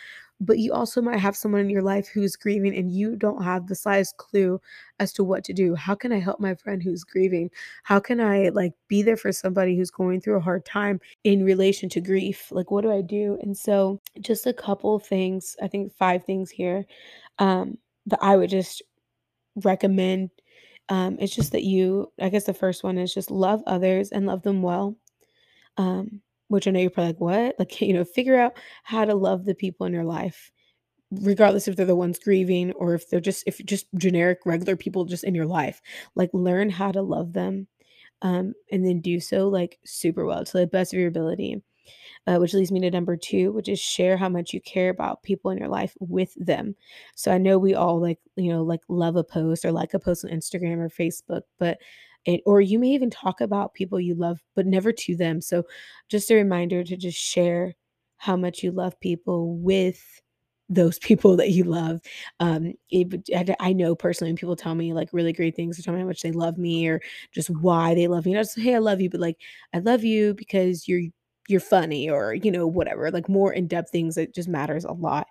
but 0.41 0.59
you 0.59 0.73
also 0.73 1.01
might 1.01 1.19
have 1.19 1.35
someone 1.35 1.61
in 1.61 1.69
your 1.69 1.81
life 1.81 2.07
who's 2.07 2.35
grieving 2.35 2.75
and 2.75 2.91
you 2.91 3.15
don't 3.15 3.43
have 3.43 3.67
the 3.67 3.75
slightest 3.75 4.17
clue 4.17 4.59
as 4.99 5.13
to 5.13 5.23
what 5.23 5.43
to 5.45 5.53
do. 5.53 5.75
How 5.75 5.95
can 5.95 6.11
I 6.11 6.19
help 6.19 6.39
my 6.39 6.55
friend 6.55 6.83
who's 6.83 7.03
grieving? 7.03 7.49
How 7.83 7.99
can 7.99 8.19
I 8.19 8.49
like 8.49 8.73
be 8.87 9.01
there 9.01 9.17
for 9.17 9.31
somebody 9.31 9.77
who's 9.77 9.91
going 9.91 10.21
through 10.21 10.37
a 10.37 10.41
hard 10.41 10.65
time 10.65 10.99
in 11.23 11.43
relation 11.45 11.89
to 11.89 12.01
grief? 12.01 12.51
Like, 12.51 12.71
what 12.71 12.81
do 12.81 12.91
I 12.91 13.01
do? 13.01 13.37
And 13.41 13.57
so, 13.57 14.01
just 14.19 14.45
a 14.45 14.53
couple 14.53 14.99
things, 14.99 15.55
I 15.61 15.67
think 15.67 15.93
five 15.93 16.25
things 16.25 16.49
here 16.49 16.85
um, 17.39 17.77
that 18.07 18.19
I 18.21 18.35
would 18.35 18.49
just 18.49 18.81
recommend 19.63 20.31
um, 20.89 21.17
it's 21.19 21.35
just 21.35 21.51
that 21.53 21.63
you, 21.63 22.11
I 22.21 22.29
guess 22.29 22.43
the 22.43 22.53
first 22.53 22.83
one 22.83 22.97
is 22.97 23.13
just 23.13 23.31
love 23.31 23.63
others 23.65 24.11
and 24.11 24.27
love 24.27 24.43
them 24.43 24.61
well. 24.61 24.95
Um, 25.77 26.21
which 26.47 26.67
I 26.67 26.71
know 26.71 26.79
you're 26.79 26.89
probably 26.89 27.13
like, 27.13 27.21
what? 27.21 27.55
Like, 27.59 27.81
you 27.81 27.93
know, 27.93 28.05
figure 28.05 28.39
out 28.39 28.57
how 28.83 29.05
to 29.05 29.15
love 29.15 29.45
the 29.45 29.55
people 29.55 29.85
in 29.85 29.93
your 29.93 30.03
life, 30.03 30.51
regardless 31.11 31.67
if 31.67 31.75
they're 31.75 31.85
the 31.85 31.95
ones 31.95 32.19
grieving 32.19 32.71
or 32.73 32.93
if 32.93 33.09
they're 33.09 33.19
just, 33.19 33.43
if 33.47 33.63
just 33.65 33.87
generic, 33.97 34.39
regular 34.45 34.75
people 34.75 35.05
just 35.05 35.23
in 35.23 35.35
your 35.35 35.45
life. 35.45 35.81
Like, 36.15 36.29
learn 36.33 36.69
how 36.69 36.91
to 36.91 37.01
love 37.01 37.33
them 37.33 37.67
um, 38.21 38.53
and 38.71 38.85
then 38.85 39.01
do 39.01 39.19
so 39.19 39.49
like 39.49 39.79
super 39.85 40.25
well 40.25 40.45
to 40.45 40.57
the 40.57 40.67
best 40.67 40.93
of 40.93 40.99
your 40.99 41.09
ability 41.09 41.61
uh, 42.27 42.37
which 42.37 42.53
leads 42.53 42.71
me 42.71 42.79
to 42.79 42.91
number 42.91 43.15
two, 43.15 43.51
which 43.51 43.69
is 43.69 43.79
share 43.79 44.17
how 44.17 44.29
much 44.29 44.53
you 44.53 44.61
care 44.61 44.89
about 44.89 45.23
people 45.23 45.51
in 45.51 45.57
your 45.57 45.67
life 45.67 45.95
with 45.99 46.33
them. 46.37 46.75
So 47.15 47.31
I 47.31 47.37
know 47.37 47.57
we 47.57 47.75
all 47.75 48.01
like, 48.01 48.19
you 48.35 48.51
know, 48.51 48.63
like 48.63 48.81
love 48.87 49.15
a 49.15 49.23
post 49.23 49.63
or 49.65 49.71
like 49.71 49.93
a 49.93 49.99
post 49.99 50.25
on 50.25 50.31
Instagram 50.31 50.77
or 50.77 50.89
Facebook, 50.89 51.41
but 51.59 51.77
it, 52.25 52.41
or 52.45 52.61
you 52.61 52.79
may 52.79 52.89
even 52.89 53.09
talk 53.09 53.41
about 53.41 53.73
people 53.73 53.99
you 53.99 54.15
love, 54.15 54.39
but 54.55 54.65
never 54.65 54.91
to 54.91 55.15
them. 55.15 55.41
So 55.41 55.63
just 56.09 56.31
a 56.31 56.35
reminder 56.35 56.83
to 56.83 56.97
just 56.97 57.17
share 57.17 57.75
how 58.17 58.35
much 58.35 58.63
you 58.63 58.71
love 58.71 58.99
people 58.99 59.57
with 59.57 60.21
those 60.69 60.97
people 60.99 61.37
that 61.37 61.51
you 61.51 61.63
love. 61.63 62.01
Um, 62.39 62.73
it, 62.89 63.29
I, 63.59 63.73
know 63.73 63.95
personally 63.95 64.33
people 64.33 64.55
tell 64.55 64.75
me 64.75 64.93
like 64.93 65.09
really 65.11 65.33
great 65.33 65.55
things, 65.55 65.77
or 65.79 65.83
tell 65.83 65.93
me 65.93 66.01
how 66.01 66.07
much 66.07 66.21
they 66.21 66.31
love 66.31 66.57
me 66.57 66.87
or 66.87 67.01
just 67.31 67.49
why 67.49 67.93
they 67.95 68.07
love 68.07 68.25
me. 68.25 68.33
Not 68.33 68.41
just 68.41 68.59
hey, 68.59 68.75
I 68.75 68.79
love 68.79 69.01
you, 69.01 69.09
but 69.09 69.21
like 69.21 69.37
I 69.73 69.79
love 69.79 70.03
you 70.03 70.33
because 70.33 70.87
you're 70.87 71.03
you're 71.47 71.59
funny 71.59 72.09
or 72.09 72.33
you 72.33 72.51
know 72.51 72.65
whatever 72.65 73.11
like 73.11 73.29
more 73.29 73.53
in-depth 73.53 73.91
things 73.91 74.17
it 74.17 74.33
just 74.33 74.49
matters 74.49 74.83
a 74.83 74.91
lot 74.91 75.27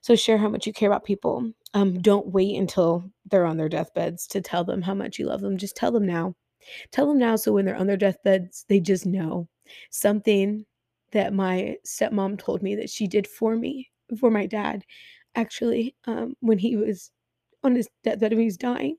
so 0.00 0.14
share 0.14 0.38
how 0.38 0.48
much 0.48 0.66
you 0.66 0.72
care 0.72 0.88
about 0.88 1.04
people 1.04 1.50
um 1.74 2.00
don't 2.00 2.28
wait 2.28 2.56
until 2.56 3.10
they're 3.30 3.46
on 3.46 3.56
their 3.56 3.68
deathbeds 3.68 4.26
to 4.28 4.40
tell 4.40 4.64
them 4.64 4.82
how 4.82 4.94
much 4.94 5.18
you 5.18 5.26
love 5.26 5.40
them 5.40 5.58
just 5.58 5.76
tell 5.76 5.92
them 5.92 6.06
now. 6.06 6.34
Tell 6.92 7.06
them 7.06 7.18
now 7.18 7.36
so 7.36 7.52
when 7.52 7.64
they're 7.64 7.76
on 7.76 7.86
their 7.86 7.96
deathbeds 7.96 8.64
they 8.68 8.80
just 8.80 9.06
know. 9.06 9.48
Something 9.90 10.66
that 11.12 11.32
my 11.32 11.76
stepmom 11.86 12.38
told 12.38 12.62
me 12.62 12.74
that 12.76 12.90
she 12.90 13.06
did 13.06 13.26
for 13.26 13.56
me 13.56 13.90
for 14.18 14.30
my 14.30 14.46
dad 14.46 14.84
actually 15.36 15.94
um 16.06 16.34
when 16.40 16.58
he 16.58 16.76
was 16.76 17.10
on 17.62 17.74
his 17.74 17.88
deathbed 18.04 18.32
when 18.32 18.40
he 18.40 18.46
was 18.46 18.56
dying 18.56 18.96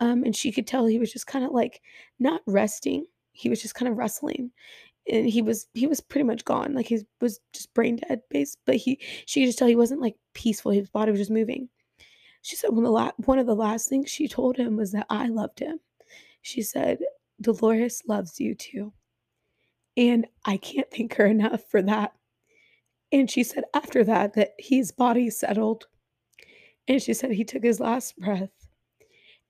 um 0.00 0.24
and 0.24 0.36
she 0.36 0.52
could 0.52 0.66
tell 0.66 0.86
he 0.86 0.98
was 0.98 1.12
just 1.12 1.26
kind 1.26 1.44
of 1.44 1.52
like 1.52 1.80
not 2.18 2.42
resting 2.46 3.04
he 3.32 3.48
was 3.48 3.62
just 3.62 3.74
kind 3.74 3.90
of 3.90 3.96
wrestling 3.96 4.50
and 5.10 5.28
he 5.28 5.42
was 5.42 5.66
he 5.74 5.86
was 5.86 6.00
pretty 6.00 6.24
much 6.24 6.44
gone 6.44 6.74
like 6.74 6.86
he 6.86 7.00
was 7.20 7.40
just 7.52 7.72
brain 7.74 7.96
dead 7.96 8.20
base 8.30 8.56
but 8.66 8.76
he 8.76 8.98
she 9.26 9.40
could 9.40 9.46
just 9.48 9.58
tell 9.58 9.68
he 9.68 9.76
wasn't 9.76 10.00
like 10.00 10.14
peaceful 10.34 10.70
his 10.72 10.90
body 10.90 11.10
was 11.10 11.20
just 11.20 11.30
moving 11.30 11.68
She 12.42 12.56
said 12.56 12.70
one 12.70 12.78
of 12.78 12.84
the 12.84 12.90
la 12.90 13.10
one 13.24 13.38
of 13.38 13.46
the 13.46 13.54
last 13.54 13.88
things 13.88 14.10
she 14.10 14.28
told 14.28 14.56
him 14.56 14.76
was 14.76 14.92
that 14.92 15.06
I 15.08 15.28
loved 15.28 15.60
him. 15.60 15.80
She 16.42 16.62
said, 16.62 16.98
"Dolores 17.40 18.02
loves 18.06 18.40
you 18.40 18.54
too." 18.54 18.92
And 19.96 20.26
I 20.44 20.56
can't 20.56 20.90
thank 20.90 21.14
her 21.14 21.26
enough 21.26 21.64
for 21.70 21.82
that. 21.82 22.12
And 23.12 23.30
she 23.30 23.44
said 23.44 23.64
after 23.74 24.04
that, 24.04 24.34
that 24.34 24.54
his 24.58 24.90
body 24.90 25.30
settled, 25.30 25.86
and 26.88 27.00
she 27.00 27.14
said 27.14 27.30
he 27.30 27.44
took 27.44 27.62
his 27.62 27.80
last 27.80 28.18
breath. 28.18 28.50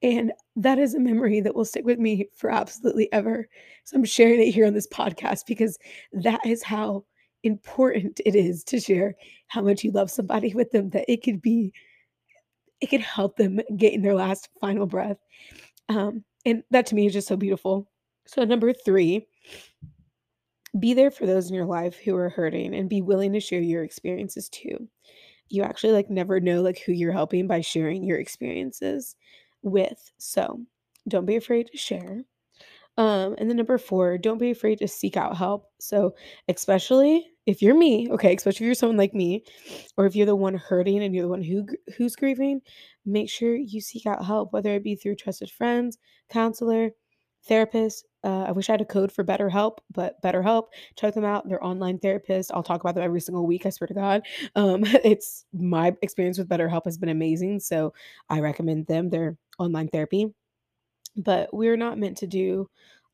And 0.02 0.32
that 0.56 0.78
is 0.78 0.94
a 0.94 1.00
memory 1.00 1.40
that 1.40 1.54
will 1.54 1.64
stick 1.64 1.84
with 1.84 1.98
me 1.98 2.28
for 2.34 2.50
absolutely 2.50 3.10
ever. 3.12 3.48
So 3.84 3.96
I'm 3.96 4.04
sharing 4.04 4.40
it 4.40 4.50
here 4.50 4.66
on 4.66 4.74
this 4.74 4.88
podcast 4.88 5.46
because 5.46 5.78
that 6.12 6.44
is 6.44 6.62
how 6.62 7.04
important 7.44 8.20
it 8.26 8.34
is 8.34 8.64
to 8.64 8.80
share 8.80 9.14
how 9.46 9.62
much 9.62 9.84
you 9.84 9.92
love 9.92 10.10
somebody 10.10 10.52
with 10.54 10.72
them, 10.72 10.90
that 10.90 11.10
it 11.10 11.22
could 11.22 11.40
be 11.40 11.72
it 12.82 12.90
could 12.90 13.00
help 13.00 13.36
them 13.36 13.60
get 13.76 13.94
in 13.94 14.02
their 14.02 14.14
last 14.14 14.48
final 14.60 14.86
breath. 14.86 15.18
Um, 15.88 16.24
and 16.44 16.64
that 16.72 16.86
to 16.86 16.94
me 16.94 17.06
is 17.06 17.12
just 17.12 17.28
so 17.28 17.36
beautiful. 17.36 17.88
So 18.26 18.44
number 18.44 18.72
3, 18.72 19.26
be 20.78 20.94
there 20.94 21.12
for 21.12 21.24
those 21.24 21.48
in 21.48 21.54
your 21.54 21.64
life 21.64 21.96
who 21.96 22.16
are 22.16 22.28
hurting 22.28 22.74
and 22.74 22.88
be 22.88 23.00
willing 23.00 23.32
to 23.34 23.40
share 23.40 23.60
your 23.60 23.84
experiences 23.84 24.48
too. 24.48 24.88
You 25.48 25.62
actually 25.62 25.92
like 25.92 26.10
never 26.10 26.40
know 26.40 26.60
like 26.60 26.80
who 26.80 26.92
you're 26.92 27.12
helping 27.12 27.46
by 27.46 27.60
sharing 27.60 28.02
your 28.02 28.18
experiences 28.18 29.14
with. 29.62 30.10
So, 30.18 30.60
don't 31.06 31.26
be 31.26 31.36
afraid 31.36 31.68
to 31.68 31.76
share. 31.76 32.24
Um, 32.98 33.34
and 33.38 33.48
then 33.48 33.56
number 33.56 33.78
4, 33.78 34.18
don't 34.18 34.38
be 34.38 34.50
afraid 34.50 34.78
to 34.78 34.88
seek 34.88 35.16
out 35.16 35.36
help. 35.36 35.70
So, 35.80 36.14
especially 36.48 37.26
if 37.46 37.62
you're 37.62 37.74
me, 37.74 38.08
okay, 38.10 38.34
especially 38.34 38.64
if 38.64 38.66
you're 38.66 38.74
someone 38.74 38.98
like 38.98 39.14
me, 39.14 39.44
or 39.96 40.06
if 40.06 40.14
you're 40.14 40.26
the 40.26 40.36
one 40.36 40.54
hurting 40.54 41.02
and 41.02 41.14
you're 41.14 41.24
the 41.24 41.28
one 41.28 41.42
who 41.42 41.66
who's 41.96 42.16
grieving, 42.16 42.60
make 43.06 43.30
sure 43.30 43.56
you 43.56 43.80
seek 43.80 44.06
out 44.06 44.24
help, 44.24 44.52
whether 44.52 44.74
it 44.74 44.84
be 44.84 44.94
through 44.94 45.16
trusted 45.16 45.50
friends, 45.50 45.98
counselor, 46.30 46.90
therapist. 47.48 48.06
Uh, 48.24 48.44
I 48.44 48.52
wish 48.52 48.68
I 48.68 48.74
had 48.74 48.80
a 48.80 48.84
code 48.84 49.10
for 49.10 49.24
BetterHelp, 49.24 49.78
but 49.92 50.22
BetterHelp, 50.22 50.66
check 50.96 51.14
them 51.14 51.24
out. 51.24 51.48
They're 51.48 51.64
online 51.64 51.98
therapists. 51.98 52.50
I'll 52.54 52.62
talk 52.62 52.80
about 52.80 52.94
them 52.94 53.02
every 53.02 53.20
single 53.20 53.46
week. 53.46 53.66
I 53.66 53.70
swear 53.70 53.88
to 53.88 53.94
God. 53.94 54.22
Um, 54.54 54.82
it's 54.84 55.44
my 55.52 55.96
experience 56.02 56.38
with 56.38 56.48
BetterHelp 56.48 56.84
has 56.84 56.98
been 56.98 57.08
amazing, 57.08 57.60
so 57.60 57.94
I 58.28 58.40
recommend 58.40 58.86
them. 58.86 59.10
They're 59.10 59.36
online 59.58 59.88
therapy 59.88 60.32
but 61.16 61.52
we're 61.52 61.76
not 61.76 61.98
meant 61.98 62.18
to 62.18 62.26
do 62.26 62.68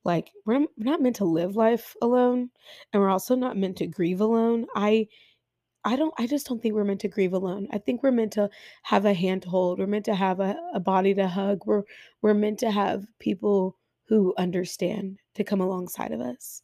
like 0.04 0.30
we're 0.46 0.64
not, 0.76 1.02
meant 1.02 1.16
to 1.16 1.24
live 1.24 1.56
life 1.56 1.94
alone 2.00 2.50
and 2.92 3.02
we're 3.02 3.10
also 3.10 3.34
not 3.34 3.56
meant 3.56 3.76
to 3.78 3.86
grieve 3.86 4.20
alone. 4.20 4.66
I 4.74 5.08
i 5.84 5.94
don't 5.96 6.12
i 6.18 6.26
just 6.26 6.46
don't 6.46 6.60
think 6.60 6.74
we're 6.74 6.84
meant 6.84 7.00
to 7.00 7.08
grieve 7.08 7.32
alone. 7.32 7.68
I 7.70 7.78
think 7.78 8.02
we're 8.02 8.10
meant 8.12 8.32
to 8.34 8.50
have 8.82 9.04
a 9.04 9.14
hand 9.14 9.42
to 9.42 9.48
hold 9.48 9.78
we're 9.78 9.86
meant 9.86 10.06
to 10.06 10.14
have 10.14 10.40
a, 10.40 10.56
a 10.74 10.80
body 10.80 11.14
to 11.14 11.28
hug. 11.28 11.62
We're 11.66 11.84
we're 12.22 12.34
meant 12.34 12.58
to 12.60 12.70
have 12.70 13.06
people 13.18 13.76
who 14.08 14.34
understand 14.38 15.18
to 15.38 15.44
come 15.44 15.60
alongside 15.60 16.12
of 16.12 16.20
us 16.20 16.62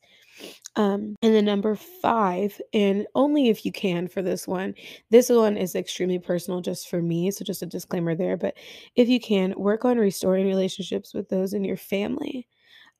um, 0.76 1.16
and 1.22 1.34
then 1.34 1.44
number 1.44 1.76
five, 1.76 2.60
and 2.72 3.06
only 3.14 3.48
if 3.48 3.64
you 3.64 3.72
can 3.72 4.08
for 4.08 4.22
this 4.22 4.48
one, 4.48 4.74
this 5.10 5.28
one 5.28 5.56
is 5.56 5.74
extremely 5.74 6.18
personal 6.18 6.60
just 6.60 6.88
for 6.88 7.00
me. 7.00 7.30
So 7.30 7.44
just 7.44 7.62
a 7.62 7.66
disclaimer 7.66 8.14
there. 8.14 8.36
But 8.36 8.54
if 8.96 9.08
you 9.08 9.20
can, 9.20 9.54
work 9.56 9.84
on 9.84 9.98
restoring 9.98 10.46
relationships 10.46 11.14
with 11.14 11.28
those 11.28 11.54
in 11.54 11.64
your 11.64 11.76
family. 11.76 12.48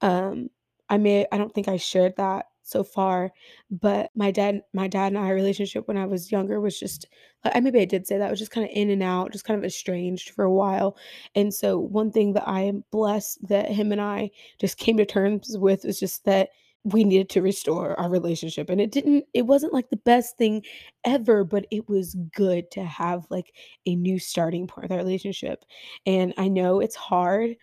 Um, 0.00 0.50
I 0.88 0.98
may 0.98 1.26
I 1.32 1.38
don't 1.38 1.52
think 1.52 1.66
I 1.68 1.76
shared 1.76 2.14
that 2.16 2.46
so 2.64 2.82
far, 2.82 3.32
but 3.70 4.10
my 4.16 4.30
dad 4.30 4.62
my 4.72 4.88
dad 4.88 5.08
and 5.12 5.18
I 5.18 5.30
relationship 5.30 5.86
when 5.86 5.96
I 5.96 6.06
was 6.06 6.32
younger 6.32 6.60
was 6.60 6.78
just 6.78 7.06
I 7.44 7.60
maybe 7.60 7.80
I 7.80 7.84
did 7.84 8.06
say 8.06 8.18
that 8.18 8.30
was 8.30 8.40
just 8.40 8.50
kind 8.50 8.66
of 8.66 8.72
in 8.74 8.90
and 8.90 9.02
out, 9.02 9.32
just 9.32 9.44
kind 9.44 9.58
of 9.58 9.64
estranged 9.64 10.30
for 10.30 10.44
a 10.44 10.52
while. 10.52 10.96
And 11.34 11.52
so 11.52 11.78
one 11.78 12.10
thing 12.10 12.32
that 12.32 12.48
I 12.48 12.62
am 12.62 12.84
blessed 12.90 13.46
that 13.48 13.70
him 13.70 13.92
and 13.92 14.00
I 14.00 14.30
just 14.58 14.78
came 14.78 14.96
to 14.96 15.04
terms 15.06 15.56
with 15.58 15.84
was 15.84 16.00
just 16.00 16.24
that 16.24 16.50
we 16.84 17.02
needed 17.02 17.30
to 17.30 17.40
restore 17.42 17.98
our 17.98 18.10
relationship 18.10 18.68
and 18.68 18.80
it 18.80 18.90
didn't 18.90 19.24
it 19.32 19.42
wasn't 19.42 19.72
like 19.72 19.88
the 19.88 19.96
best 19.96 20.36
thing 20.36 20.62
ever 21.04 21.42
but 21.42 21.66
it 21.70 21.88
was 21.88 22.14
good 22.34 22.70
to 22.70 22.84
have 22.84 23.26
like 23.30 23.52
a 23.86 23.96
new 23.96 24.18
starting 24.18 24.66
point 24.66 24.84
of 24.84 24.90
our 24.90 24.98
relationship 24.98 25.64
and 26.06 26.34
i 26.36 26.46
know 26.46 26.80
it's 26.80 26.94
hard 26.94 27.56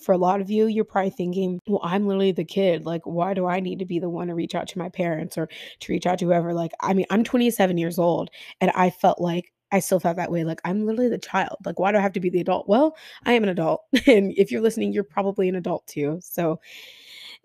for 0.00 0.12
a 0.12 0.18
lot 0.18 0.40
of 0.40 0.48
you 0.48 0.66
you're 0.66 0.84
probably 0.84 1.10
thinking 1.10 1.58
well 1.66 1.80
i'm 1.82 2.06
literally 2.06 2.30
the 2.30 2.44
kid 2.44 2.86
like 2.86 3.02
why 3.04 3.34
do 3.34 3.46
i 3.46 3.58
need 3.58 3.80
to 3.80 3.84
be 3.84 3.98
the 3.98 4.08
one 4.08 4.28
to 4.28 4.34
reach 4.34 4.54
out 4.54 4.68
to 4.68 4.78
my 4.78 4.88
parents 4.88 5.36
or 5.36 5.48
to 5.80 5.92
reach 5.92 6.06
out 6.06 6.18
to 6.18 6.26
whoever 6.26 6.54
like 6.54 6.70
i 6.80 6.94
mean 6.94 7.06
i'm 7.10 7.24
27 7.24 7.76
years 7.78 7.98
old 7.98 8.30
and 8.60 8.70
i 8.76 8.90
felt 8.90 9.20
like 9.20 9.52
I 9.70 9.80
still 9.80 10.00
felt 10.00 10.16
that 10.16 10.30
way. 10.30 10.44
Like, 10.44 10.62
I'm 10.64 10.86
literally 10.86 11.10
the 11.10 11.18
child. 11.18 11.58
Like, 11.66 11.78
why 11.78 11.92
do 11.92 11.98
I 11.98 12.00
have 12.00 12.14
to 12.14 12.20
be 12.20 12.30
the 12.30 12.40
adult? 12.40 12.68
Well, 12.68 12.96
I 13.26 13.32
am 13.34 13.42
an 13.42 13.50
adult. 13.50 13.82
And 14.06 14.32
if 14.36 14.50
you're 14.50 14.62
listening, 14.62 14.94
you're 14.94 15.04
probably 15.04 15.46
an 15.48 15.56
adult 15.56 15.86
too. 15.86 16.18
So, 16.22 16.58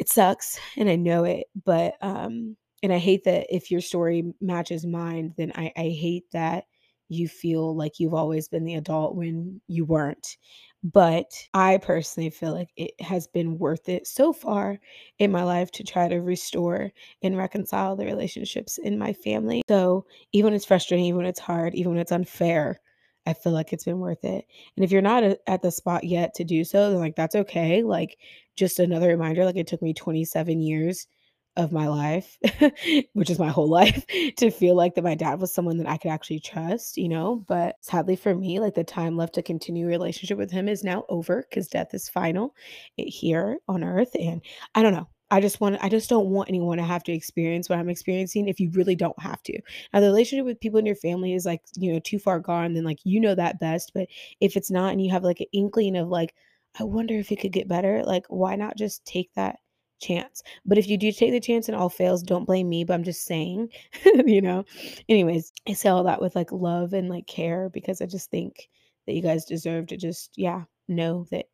it 0.03 0.09
sucks 0.09 0.59
and 0.77 0.89
I 0.89 0.95
know 0.95 1.23
it, 1.23 1.47
but 1.65 1.95
um 2.01 2.55
and 2.83 2.91
I 2.91 2.97
hate 2.97 3.23
that 3.23 3.47
if 3.49 3.71
your 3.71 3.81
story 3.81 4.33
matches 4.41 4.85
mine, 4.85 5.33
then 5.37 5.51
I 5.55 5.71
I 5.77 5.89
hate 5.89 6.25
that 6.33 6.65
you 7.09 7.27
feel 7.27 7.75
like 7.75 7.99
you've 7.99 8.13
always 8.13 8.47
been 8.47 8.65
the 8.65 8.75
adult 8.75 9.15
when 9.15 9.61
you 9.67 9.85
weren't. 9.85 10.37
But 10.83 11.31
I 11.53 11.77
personally 11.77 12.29
feel 12.29 12.51
like 12.53 12.69
it 12.75 12.99
has 13.01 13.27
been 13.27 13.57
worth 13.57 13.87
it 13.87 14.05
so 14.07 14.33
far 14.33 14.79
in 15.17 15.31
my 15.31 15.43
life 15.43 15.71
to 15.73 15.83
try 15.83 16.09
to 16.09 16.17
restore 16.17 16.91
and 17.21 17.37
reconcile 17.37 17.95
the 17.95 18.05
relationships 18.05 18.77
in 18.79 18.97
my 18.97 19.13
family. 19.13 19.61
So 19.69 20.05
even 20.33 20.47
when 20.47 20.53
it's 20.55 20.65
frustrating, 20.65 21.05
even 21.05 21.17
when 21.19 21.25
it's 21.27 21.39
hard, 21.39 21.73
even 21.75 21.93
when 21.93 22.01
it's 22.01 22.11
unfair, 22.11 22.81
I 23.25 23.33
feel 23.33 23.53
like 23.53 23.71
it's 23.71 23.85
been 23.85 23.99
worth 23.99 24.25
it. 24.25 24.45
And 24.75 24.83
if 24.83 24.91
you're 24.91 25.01
not 25.01 25.23
a- 25.23 25.39
at 25.49 25.61
the 25.61 25.71
spot 25.71 26.03
yet 26.03 26.33
to 26.35 26.43
do 26.43 26.65
so, 26.65 26.89
then 26.89 26.99
like 26.99 27.15
that's 27.15 27.35
okay. 27.35 27.83
Like 27.83 28.17
just 28.55 28.79
another 28.79 29.07
reminder, 29.07 29.45
like 29.45 29.55
it 29.57 29.67
took 29.67 29.81
me 29.81 29.93
27 29.93 30.61
years 30.61 31.07
of 31.55 31.71
my 31.71 31.87
life, 31.87 32.37
which 33.13 33.29
is 33.29 33.39
my 33.39 33.49
whole 33.49 33.67
life, 33.69 34.05
to 34.37 34.49
feel 34.49 34.75
like 34.75 34.95
that 34.95 35.03
my 35.03 35.15
dad 35.15 35.39
was 35.39 35.53
someone 35.53 35.77
that 35.77 35.87
I 35.87 35.97
could 35.97 36.11
actually 36.11 36.39
trust, 36.39 36.97
you 36.97 37.09
know. 37.09 37.43
But 37.47 37.75
sadly 37.81 38.15
for 38.15 38.33
me, 38.35 38.59
like 38.59 38.73
the 38.73 38.83
time 38.83 39.17
left 39.17 39.35
to 39.35 39.43
continue 39.43 39.85
a 39.85 39.89
relationship 39.89 40.37
with 40.37 40.51
him 40.51 40.67
is 40.67 40.83
now 40.83 41.05
over 41.09 41.45
because 41.49 41.67
death 41.67 41.93
is 41.93 42.09
final 42.09 42.55
eh, 42.97 43.05
here 43.07 43.57
on 43.67 43.83
earth. 43.83 44.15
And 44.19 44.41
I 44.75 44.81
don't 44.81 44.93
know. 44.93 45.07
I 45.31 45.41
just 45.41 45.59
want 45.59 45.77
I 45.81 45.89
just 45.89 46.09
don't 46.09 46.29
want 46.29 46.49
anyone 46.49 46.77
to 46.77 46.83
have 46.83 47.03
to 47.05 47.11
experience 47.11 47.67
what 47.67 47.79
I'm 47.79 47.89
experiencing 47.89 48.47
if 48.47 48.59
you 48.59 48.69
really 48.71 48.95
don't 48.95 49.19
have 49.19 49.41
to. 49.43 49.59
Now 49.91 49.99
the 49.99 50.07
relationship 50.07 50.45
with 50.45 50.59
people 50.59 50.77
in 50.79 50.85
your 50.85 50.95
family 50.95 51.33
is 51.33 51.45
like, 51.45 51.61
you 51.75 51.91
know, 51.91 51.99
too 51.99 52.19
far 52.19 52.39
gone, 52.39 52.73
then 52.73 52.83
like 52.83 52.99
you 53.03 53.19
know 53.19 53.33
that 53.33 53.59
best. 53.59 53.93
But 53.95 54.09
if 54.41 54.55
it's 54.55 54.69
not 54.69 54.91
and 54.91 55.03
you 55.03 55.11
have 55.11 55.23
like 55.23 55.39
an 55.39 55.47
inkling 55.51 55.97
of 55.97 56.09
like, 56.09 56.35
I 56.79 56.83
wonder 56.83 57.15
if 57.15 57.31
it 57.31 57.37
could 57.39 57.51
get 57.51 57.67
better, 57.67 58.03
like 58.03 58.25
why 58.29 58.55
not 58.55 58.77
just 58.77 59.05
take 59.05 59.33
that 59.35 59.57
chance? 60.01 60.43
But 60.65 60.77
if 60.77 60.87
you 60.87 60.97
do 60.97 61.11
take 61.11 61.31
the 61.31 61.39
chance 61.39 61.67
and 61.67 61.75
all 61.75 61.89
fails, 61.89 62.23
don't 62.23 62.45
blame 62.45 62.69
me, 62.69 62.83
but 62.83 62.93
I'm 62.93 63.03
just 63.03 63.25
saying, 63.25 63.69
you 64.25 64.41
know. 64.41 64.65
Anyways, 65.09 65.51
I 65.67 65.73
say 65.73 65.89
all 65.89 66.03
that 66.03 66.21
with 66.21 66.35
like 66.35 66.51
love 66.51 66.93
and 66.93 67.09
like 67.09 67.27
care 67.27 67.69
because 67.69 68.01
I 68.01 68.05
just 68.05 68.29
think 68.31 68.69
that 69.07 69.13
you 69.13 69.21
guys 69.21 69.45
deserve 69.45 69.87
to 69.87 69.97
just, 69.97 70.31
yeah, 70.37 70.63
know 70.87 71.25
that 71.31 71.45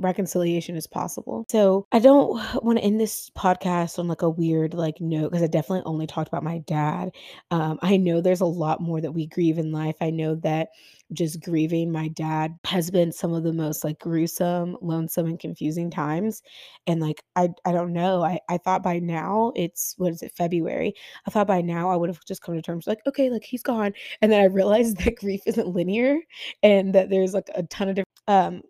reconciliation 0.00 0.76
is 0.76 0.86
possible. 0.86 1.44
So 1.50 1.86
I 1.92 1.98
don't 1.98 2.32
want 2.62 2.78
to 2.78 2.84
end 2.84 3.00
this 3.00 3.30
podcast 3.36 3.98
on 3.98 4.08
like 4.08 4.22
a 4.22 4.30
weird 4.30 4.74
like 4.74 5.00
note 5.00 5.30
because 5.30 5.42
I 5.42 5.48
definitely 5.48 5.82
only 5.84 6.06
talked 6.06 6.28
about 6.28 6.44
my 6.44 6.58
dad. 6.58 7.10
Um, 7.50 7.78
I 7.82 7.96
know 7.96 8.20
there's 8.20 8.40
a 8.40 8.46
lot 8.46 8.80
more 8.80 9.00
that 9.00 9.12
we 9.12 9.26
grieve 9.26 9.58
in 9.58 9.72
life. 9.72 9.96
I 10.00 10.10
know 10.10 10.36
that 10.36 10.68
just 11.12 11.42
grieving 11.42 11.92
my 11.92 12.08
dad 12.08 12.58
has 12.64 12.90
been 12.90 13.12
some 13.12 13.32
of 13.32 13.42
the 13.42 13.52
most 13.52 13.84
like 13.84 13.98
gruesome, 13.98 14.76
lonesome, 14.80 15.26
and 15.26 15.38
confusing 15.38 15.90
times. 15.90 16.42
And 16.86 17.00
like 17.00 17.22
I 17.36 17.50
I 17.64 17.72
don't 17.72 17.92
know. 17.92 18.22
I 18.22 18.40
I 18.48 18.58
thought 18.58 18.82
by 18.82 18.98
now 18.98 19.52
it's 19.54 19.94
what 19.98 20.12
is 20.12 20.22
it 20.22 20.32
February? 20.36 20.94
I 21.26 21.30
thought 21.30 21.46
by 21.46 21.60
now 21.60 21.90
I 21.90 21.96
would 21.96 22.08
have 22.08 22.24
just 22.26 22.42
come 22.42 22.54
to 22.54 22.62
terms 22.62 22.86
like 22.86 23.00
okay, 23.06 23.30
like 23.30 23.44
he's 23.44 23.62
gone. 23.62 23.92
And 24.20 24.32
then 24.32 24.40
I 24.40 24.46
realized 24.46 24.96
that 25.04 25.16
grief 25.16 25.42
isn't 25.46 25.68
linear 25.68 26.18
and 26.62 26.94
that 26.94 27.10
there's 27.10 27.34
like 27.34 27.50
a 27.54 27.62
ton 27.64 27.88
of 27.88 27.96
different 27.96 28.08
um 28.28 28.62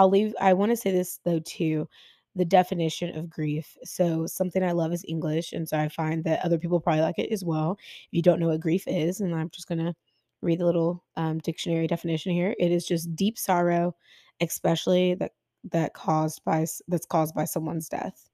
I'll 0.00 0.10
leave 0.10 0.34
I 0.40 0.54
wanna 0.54 0.76
say 0.76 0.92
this 0.92 1.20
though 1.24 1.40
too, 1.40 1.88
the 2.36 2.44
definition 2.44 3.16
of 3.18 3.30
grief. 3.30 3.76
So 3.84 4.26
something 4.26 4.62
I 4.64 4.72
love 4.72 4.92
is 4.92 5.04
English, 5.08 5.52
and 5.52 5.68
so 5.68 5.78
I 5.78 5.88
find 5.88 6.24
that 6.24 6.44
other 6.44 6.58
people 6.58 6.80
probably 6.80 7.02
like 7.02 7.18
it 7.18 7.32
as 7.32 7.44
well. 7.44 7.76
If 7.80 8.08
you 8.12 8.22
don't 8.22 8.40
know 8.40 8.48
what 8.48 8.60
grief 8.60 8.84
is, 8.88 9.20
and 9.20 9.34
I'm 9.34 9.50
just 9.50 9.68
gonna 9.68 9.94
read 10.42 10.60
the 10.60 10.66
little 10.66 11.04
um, 11.16 11.38
dictionary 11.40 11.86
definition 11.88 12.32
here. 12.32 12.54
It 12.58 12.72
is 12.72 12.86
just 12.86 13.14
deep 13.16 13.38
sorrow, 13.38 13.94
especially 14.40 15.14
that 15.16 15.32
that 15.72 15.94
caused 15.94 16.42
by 16.44 16.66
that's 16.88 17.06
caused 17.06 17.34
by 17.34 17.44
someone's 17.44 17.88
death. 17.90 18.29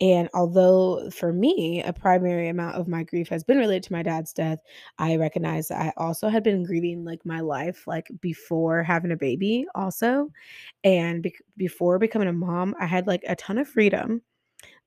And 0.00 0.28
although 0.34 1.08
for 1.10 1.32
me, 1.32 1.82
a 1.82 1.92
primary 1.92 2.48
amount 2.48 2.76
of 2.76 2.88
my 2.88 3.04
grief 3.04 3.28
has 3.28 3.44
been 3.44 3.58
related 3.58 3.84
to 3.84 3.92
my 3.92 4.02
dad's 4.02 4.32
death, 4.32 4.58
I 4.98 5.16
recognize 5.16 5.68
that 5.68 5.80
I 5.80 5.92
also 5.96 6.28
had 6.28 6.42
been 6.42 6.64
grieving 6.64 7.04
like 7.04 7.24
my 7.24 7.40
life, 7.40 7.86
like 7.86 8.08
before 8.20 8.82
having 8.82 9.12
a 9.12 9.16
baby, 9.16 9.66
also. 9.74 10.30
And 10.84 11.22
bec 11.22 11.34
before 11.56 11.98
becoming 11.98 12.28
a 12.28 12.32
mom, 12.32 12.74
I 12.80 12.86
had 12.86 13.06
like 13.06 13.24
a 13.28 13.36
ton 13.36 13.58
of 13.58 13.68
freedom 13.68 14.22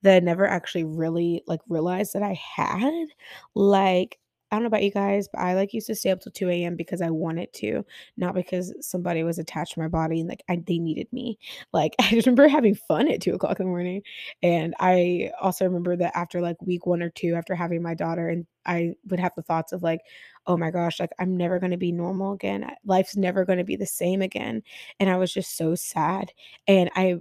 that 0.04 0.15
I 0.17 0.20
never 0.20 0.48
actually 0.48 0.86
really 0.86 1.43
like 1.48 1.62
realized 1.70 2.13
that 2.13 2.24
I 2.24 2.34
had. 2.34 3.08
Like, 3.56 4.20
I 4.52 4.56
don't 4.56 4.64
know 4.64 4.68
about 4.68 4.84
you 4.84 4.92
guys, 4.92 5.28
but 5.32 5.42
I, 5.42 5.56
like, 5.56 5.74
used 5.74 5.88
to 5.88 5.96
stay 5.96 6.10
up 6.10 6.22
till 6.22 6.32
2 6.32 6.64
AM 6.66 6.78
because 6.78 7.02
I 7.02 7.10
wanted 7.10 7.52
to, 7.56 7.84
not 8.16 8.34
because 8.34 8.74
somebody 8.80 9.22
was 9.24 9.38
attached 9.40 9.74
to 9.74 9.82
my 9.82 9.90
body 9.90 10.22
and, 10.22 10.30
like, 10.30 10.42
I 10.48 10.56
they 10.66 10.80
needed 10.80 11.08
me. 11.12 11.38
Like, 11.74 11.96
I 12.00 12.12
just 12.12 12.28
remember 12.28 12.48
having 12.48 12.76
fun 12.76 13.10
at 13.12 13.22
2 13.22 13.34
o'clock 13.34 13.60
in 13.60 13.66
the 13.66 13.70
morning, 13.70 14.04
and 14.42 14.74
I 14.80 15.32
also 15.42 15.66
remember 15.66 15.98
that 15.98 16.16
after, 16.16 16.40
like, 16.42 16.62
week 16.62 16.86
1 16.86 17.04
or 17.04 17.10
2 17.10 17.36
after 17.36 17.56
having 17.56 17.82
my 17.84 17.94
daughter, 17.94 18.30
and 18.30 18.46
I 18.66 18.94
would 19.10 19.20
have 19.20 19.34
the 19.36 19.42
thoughts 19.44 19.74
of, 19.74 19.84
like, 19.84 20.00
"Oh 20.46 20.56
my 20.58 20.72
gosh, 20.72 21.00
like, 21.00 21.12
I'm 21.20 21.36
never 21.36 21.60
gonna 21.60 21.78
be 21.78 21.92
normal 21.92 22.32
again. 22.34 22.70
Life's 22.86 23.18
never 23.18 23.44
gonna 23.46 23.64
be 23.66 23.76
the 23.76 23.86
same 23.86 24.22
again," 24.22 24.64
and 25.00 25.10
I 25.10 25.18
was 25.18 25.34
just 25.34 25.58
so 25.58 25.76
sad, 25.76 26.32
and 26.68 26.90
I 26.96 27.18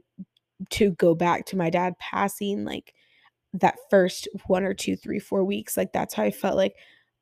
to 0.71 0.93
go 0.93 1.15
back 1.15 1.47
to 1.47 1.57
my 1.57 1.71
dad 1.71 1.99
passing, 1.99 2.65
like, 2.65 2.95
that 3.55 3.77
first 3.91 4.29
1 4.47 4.65
or 4.65 4.75
two, 4.75 4.97
three, 4.97 5.19
four 5.21 5.45
weeks, 5.45 5.77
like, 5.77 5.93
that's 5.93 6.15
how 6.15 6.23
I 6.25 6.31
felt 6.33 6.57
like, 6.57 6.77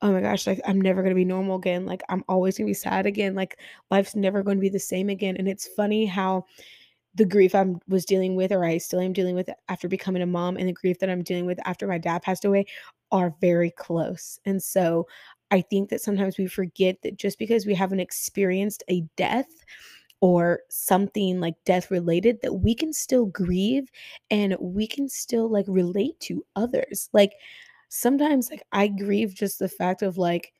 "Oh 0.04 0.12
my 0.12 0.20
gosh, 0.22 0.46
like, 0.46 0.60
I'm 0.66 0.80
never 0.82 1.02
gonna 1.02 1.16
be 1.16 1.24
normal 1.26 1.56
again, 1.56 1.86
like, 1.86 2.02
I'm 2.10 2.24
always 2.28 2.58
gonna 2.58 2.68
be 2.68 2.74
sad 2.74 3.06
again, 3.06 3.34
like, 3.34 3.58
life's 3.90 4.16
never 4.16 4.44
gonna 4.44 4.60
be 4.60 4.70
the 4.70 4.78
same 4.80 5.10
again," 5.10 5.36
and 5.38 5.48
it's 5.48 5.68
funny 5.68 6.06
how 6.06 6.44
the 7.16 7.26
grief 7.26 7.54
I'm 7.54 7.80
was 7.88 8.04
dealing 8.06 8.36
with, 8.36 8.52
or 8.52 8.64
I 8.64 8.78
still 8.78 9.00
am 9.00 9.12
dealing 9.14 9.34
with 9.36 9.50
after 9.68 9.88
becoming 9.88 10.22
a 10.22 10.26
mom, 10.26 10.56
and 10.58 10.68
the 10.68 10.72
grief 10.74 10.98
that 11.00 11.10
I'm 11.10 11.22
dealing 11.24 11.46
with 11.46 11.58
after 11.66 11.86
my 11.88 11.98
dad 11.98 12.22
passed 12.22 12.44
away 12.46 12.66
are 13.12 13.34
very 13.40 13.70
close, 13.72 14.40
and 14.46 14.62
so 14.62 15.06
I 15.52 15.62
think 15.62 15.90
that 15.90 16.00
sometimes 16.02 16.38
we 16.38 16.46
forget 16.48 17.02
that 17.02 17.16
just 17.18 17.38
because 17.38 17.66
we 17.66 17.74
haven't 17.74 18.00
experienced 18.00 18.84
a 18.90 19.02
death 19.16 19.48
or 20.22 20.60
something 20.70 21.40
like 21.40 21.54
death 21.66 21.90
related, 21.90 22.40
that 22.42 22.54
we 22.54 22.74
can 22.74 22.92
still 22.92 23.26
grieve 23.26 23.90
and 24.30 24.56
we 24.60 24.86
can 24.86 25.08
still, 25.08 25.48
like, 25.50 25.66
relate 25.68 26.18
to 26.20 26.44
others. 26.56 27.10
Like, 27.14 27.32
sometimes, 27.94 28.50
like, 28.50 28.62
I 28.72 28.88
grieve 28.88 29.34
just 29.34 29.58
the 29.58 29.68
fact 29.68 30.02
of, 30.02 30.18
like, 30.18 30.52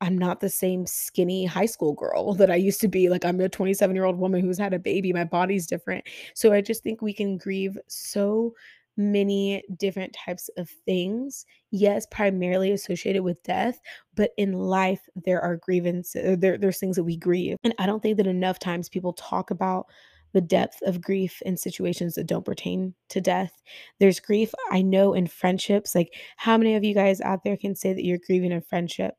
I'm 0.00 0.16
not 0.16 0.40
the 0.40 0.48
same 0.48 0.86
skinny 0.86 1.44
high 1.46 1.66
school 1.66 1.92
girl 1.94 2.34
that 2.36 2.50
I 2.50 2.56
used 2.56 2.80
to 2.82 2.88
be, 2.88 3.08
like, 3.08 3.24
I'm 3.24 3.40
a 3.40 3.48
twenty-seven-year-old 3.48 4.18
woman 4.18 4.40
who's 4.42 4.58
had 4.58 4.74
a 4.74 4.78
baby, 4.78 5.12
my 5.12 5.24
body's 5.24 5.66
different. 5.66 6.04
So 6.34 6.52
I 6.52 6.60
just 6.60 6.82
think 6.82 7.02
we 7.02 7.12
can 7.14 7.38
grieve 7.38 7.78
so 7.88 8.54
many 8.96 9.62
different 9.78 10.12
types 10.12 10.50
of 10.58 10.68
things. 10.84 11.46
Yes, 11.70 12.06
primarily 12.10 12.72
associated 12.72 13.22
with 13.22 13.42
death, 13.44 13.80
but 14.14 14.32
in 14.36 14.52
life, 14.52 15.08
there 15.14 15.40
are 15.40 15.56
grievance 15.56 16.14
uh, 16.16 16.36
there 16.38 16.58
there's 16.58 16.78
things 16.78 16.96
that 16.96 17.04
we 17.04 17.16
grieve, 17.16 17.56
and 17.64 17.74
I 17.78 17.86
don't 17.86 18.02
think 18.02 18.16
that 18.18 18.26
enough 18.26 18.58
times 18.58 18.88
people 18.88 19.12
talk 19.14 19.50
about 19.50 19.86
the 20.32 20.40
depth 20.40 20.80
of 20.82 21.00
grief 21.00 21.42
in 21.44 21.56
situations 21.56 22.14
that 22.14 22.26
don't 22.26 22.44
pertain 22.44 22.94
to 23.08 23.20
death. 23.20 23.62
There's 23.98 24.20
grief 24.20 24.52
I 24.70 24.82
know 24.82 25.12
in 25.14 25.26
friendships, 25.26 25.94
like, 25.94 26.14
how 26.36 26.56
many 26.58 26.74
of 26.74 26.84
you 26.84 26.94
guys 26.94 27.20
out 27.20 27.44
there 27.44 27.56
can 27.56 27.74
say 27.74 27.92
that 27.92 28.04
you're 28.04 28.18
grieving 28.18 28.52
a 28.52 28.60
friendship? 28.60 29.14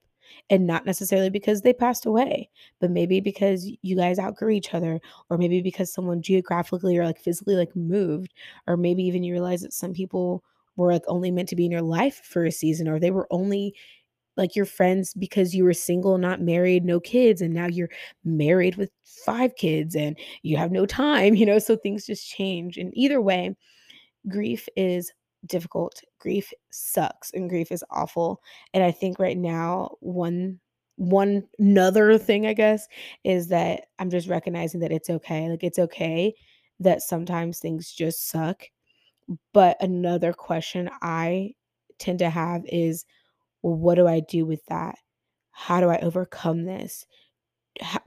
And 0.50 0.65
not 0.65 0.86
necessarily 0.86 1.30
because 1.30 1.62
they 1.62 1.74
passed 1.74 2.06
away, 2.06 2.50
but 2.80 2.89
maybe 2.89 3.19
because 3.19 3.69
you 3.82 3.97
guys 3.97 4.17
outgrew 4.17 4.52
each 4.52 4.74
other, 4.74 5.02
or 5.30 5.38
maybe 5.38 5.62
because 5.62 5.91
someone 5.91 6.21
geographically 6.21 6.97
or, 6.97 7.06
like, 7.06 7.19
physically, 7.19 7.56
like, 7.56 7.76
moved, 7.76 8.34
or 8.65 8.78
maybe 8.78 9.04
even 9.04 9.24
you 9.24 9.34
realize 9.34 9.62
that 9.62 9.74
some 9.74 9.91
people 9.91 10.41
were, 10.78 10.93
like, 10.93 11.04
only 11.08 11.32
meant 11.32 11.50
to 11.50 11.56
be 11.58 11.65
in 11.65 11.71
your 11.71 11.82
life 11.82 12.21
for 12.24 12.45
a 12.45 12.52
season, 12.52 12.88
or 12.88 12.97
they 12.97 13.12
were 13.12 13.28
only, 13.30 13.76
like, 14.41 14.56
your 14.58 14.65
friends 14.65 15.13
because 15.15 15.56
you 15.56 15.63
were 15.65 15.73
single, 15.75 16.17
not 16.19 16.41
married, 16.41 16.86
no 16.86 16.99
kids, 17.01 17.41
and 17.41 17.54
now 17.56 17.67
you're 17.67 17.89
married 18.25 18.75
with 18.77 18.91
5 19.06 19.56
kids 19.58 19.95
and 19.95 20.17
you 20.43 20.58
have 20.58 20.71
no 20.73 20.86
time, 20.88 21.36
you 21.41 21.45
know, 21.47 21.60
so 21.60 21.77
things 21.77 22.08
just 22.08 22.30
change, 22.30 22.77
and 22.77 22.91
either 22.95 23.21
way, 23.21 23.56
grief 24.30 24.67
is 24.77 25.12
difficult, 25.47 26.01
grief 26.19 26.51
sucks, 26.71 27.32
and 27.34 27.49
grief 27.49 27.71
is 27.71 27.84
awful, 27.91 28.41
and 28.73 28.84
I 28.84 28.91
think 28.91 29.19
right 29.19 29.38
now, 29.38 29.95
one 30.01 30.60
one 30.97 31.43
another 31.60 32.17
thing, 32.19 32.45
I 32.47 32.54
guess, 32.54 32.88
is 33.23 33.47
that 33.49 33.86
I'm 33.99 34.10
just 34.12 34.27
recognizing 34.30 34.82
that 34.82 34.91
it's 34.93 35.10
okay, 35.10 35.49
like, 35.49 35.63
it's 35.63 35.80
okay 35.80 36.34
that 36.82 37.01
sometimes 37.04 37.60
things 37.60 37.91
just 37.93 38.30
suck, 38.30 38.63
but 39.54 39.77
another 39.82 40.34
question 40.34 40.89
I 41.01 41.54
tend 41.99 42.19
to 42.19 42.30
have 42.30 42.63
is, 42.67 43.06
"Well, 43.63 43.76
what 43.76 43.95
do 43.95 44.08
I 44.08 44.19
do 44.21 44.45
with 44.45 44.65
that? 44.67 44.97
How 45.52 45.82
do 45.82 45.89
I 45.89 46.00
overcome 46.00 46.63
this?" 46.65 47.06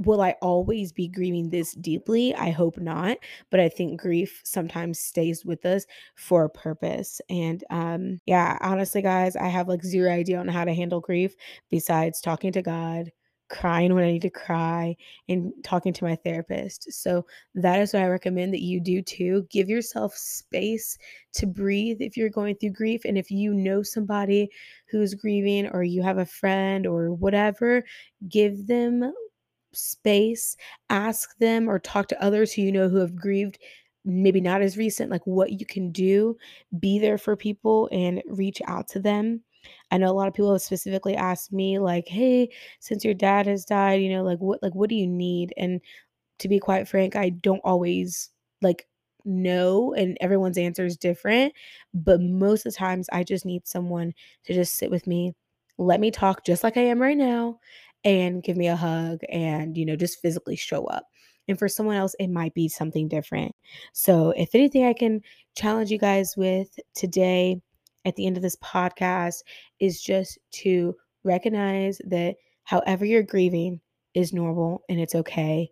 will 0.01 0.21
I 0.23 0.37
always 0.43 0.93
be 0.93 1.09
grieving 1.09 1.51
this 1.51 1.73
deeply? 1.75 2.35
I 2.35 2.51
hope 2.51 2.79
not, 2.79 3.19
but 3.51 3.61
I 3.61 3.69
think 3.71 4.01
grief 4.01 4.40
sometimes 4.45 4.99
stays 5.01 5.45
with 5.45 5.64
us 5.67 5.87
for 6.17 6.45
a 6.45 6.51
purpose, 6.51 7.21
and, 7.31 7.64
um, 7.71 8.21
yeah, 8.27 8.59
honestly, 8.62 9.03
guys, 9.03 9.37
I 9.37 9.49
have, 9.49 9.69
like, 9.69 9.85
0 9.85 10.11
idea 10.12 10.38
on 10.40 10.49
how 10.49 10.64
to 10.64 10.75
handle 10.75 11.01
grief 11.01 11.35
besides 11.71 12.21
talking 12.21 12.53
to 12.53 12.62
God, 12.62 13.12
crying 13.55 13.95
when 13.95 14.05
I 14.05 14.12
need 14.12 14.23
to 14.23 14.31
cry, 14.31 14.97
and 15.29 15.53
talking 15.62 15.93
to 15.95 16.05
my 16.05 16.17
therapist, 16.17 16.93
so 16.93 17.25
that 17.55 17.81
is 17.81 17.93
what 17.95 18.03
I 18.03 18.09
recommend 18.09 18.53
that 18.53 18.62
you 18.62 18.81
do 18.81 19.01
too. 19.01 19.47
Give 19.51 19.69
yourself 19.69 20.14
space 20.17 20.99
to 21.35 21.47
breathe 21.47 21.99
if 22.01 22.17
you're 22.17 22.29
going 22.31 22.57
through 22.57 22.71
grief, 22.71 23.03
and 23.05 23.17
if 23.17 23.31
you 23.31 23.55
know 23.55 23.83
somebody 23.83 24.51
who's 24.90 25.14
grieving 25.14 25.69
or 25.69 25.85
you 25.85 26.03
have 26.03 26.19
a 26.19 26.27
friend 26.27 26.87
or 26.87 27.12
whatever, 27.12 27.85
give 28.29 28.67
them 28.67 29.12
space, 29.73 30.57
ask 30.90 31.37
them 31.38 31.69
or 31.69 31.79
talk 31.79 32.09
to 32.09 32.23
others 32.23 32.53
who 32.53 32.62
you 32.62 32.73
know 32.73 32.88
who 32.88 32.99
have 32.99 33.17
grieved, 33.17 33.59
maybe 34.05 34.40
not 34.40 34.62
as 34.62 34.77
recent, 34.77 35.11
like 35.11 35.27
what 35.27 35.59
you 35.59 35.67
can 35.67 35.90
do. 35.90 36.37
Be 36.79 36.99
there 36.99 37.19
for 37.19 37.37
people 37.37 37.88
and 37.93 38.23
reach 38.27 38.61
out 38.69 38.88
to 38.88 39.01
them. 39.01 39.43
I 39.90 39.99
know 39.99 40.11
a 40.11 40.12
lot 40.14 40.29
of 40.29 40.35
people 40.35 40.53
have 40.53 40.62
specifically 40.62 41.16
asked 41.16 41.53
me 41.53 41.79
like, 41.79 42.09
"Hey, 42.09 42.51
since 42.81 43.05
your 43.05 43.14
dad 43.14 43.47
has 43.47 43.64
died, 43.64 44.03
you 44.03 44.11
know, 44.11 44.23
like 44.25 44.38
what 44.40 44.62
like 44.62 44.75
what 44.75 44.90
do 44.90 44.97
you 44.97 45.07
need?" 45.07 45.53
And 45.57 45.81
to 46.38 46.49
be 46.49 46.59
quite 46.59 46.88
frank, 46.88 47.16
I 47.16 47.31
don't 47.31 47.61
always 47.64 48.31
like 48.62 48.87
know 49.25 49.94
and 49.94 50.18
everyone's 50.20 50.59
answer 50.59 50.85
is 50.85 50.97
different, 50.97 51.53
but 51.94 52.20
most 52.20 52.66
of 52.66 52.73
the 52.73 52.79
times 52.79 53.09
I 53.12 53.25
just 53.25 53.47
need 53.47 53.66
someone 53.66 54.12
to 54.44 54.55
just 54.55 54.75
sit 54.75 54.90
with 54.90 55.07
me, 55.07 55.35
let 55.79 56.01
me 56.01 56.11
talk 56.11 56.44
just 56.44 56.62
like 56.64 56.77
I 56.77 56.83
am 56.83 57.01
right 57.01 57.16
now 57.16 57.59
and 58.05 58.42
give 58.42 58.57
me 58.57 58.68
a 58.68 58.77
hug 58.77 59.20
and, 59.31 59.77
you 59.77 59.87
know, 59.87 59.97
just 59.97 60.20
physically 60.20 60.57
show 60.57 60.85
up. 60.87 61.07
And 61.49 61.59
for 61.59 61.68
someone 61.68 61.97
else, 61.97 62.14
it 62.18 62.29
might 62.29 62.55
be 62.55 62.68
something 62.68 63.09
different. 63.09 63.55
So, 63.92 64.31
if 64.31 64.55
anything 64.55 64.85
I 64.87 64.94
can 64.94 65.23
challenge 65.57 65.90
you 65.90 65.99
guys 65.99 66.35
with 66.37 66.79
today 66.94 67.61
at 68.05 68.17
the 68.17 68.27
end 68.27 68.37
of 68.37 68.43
this 68.43 68.57
podcast 68.57 69.43
is 69.81 70.03
just 70.03 70.38
to 70.51 70.95
recognize 71.25 72.01
that 72.07 72.37
however 72.64 73.05
you're 73.05 73.23
grieving 73.23 73.81
is 74.14 74.33
normal 74.33 74.83
and 74.88 75.01
it's 75.01 75.14
okay. 75.14 75.71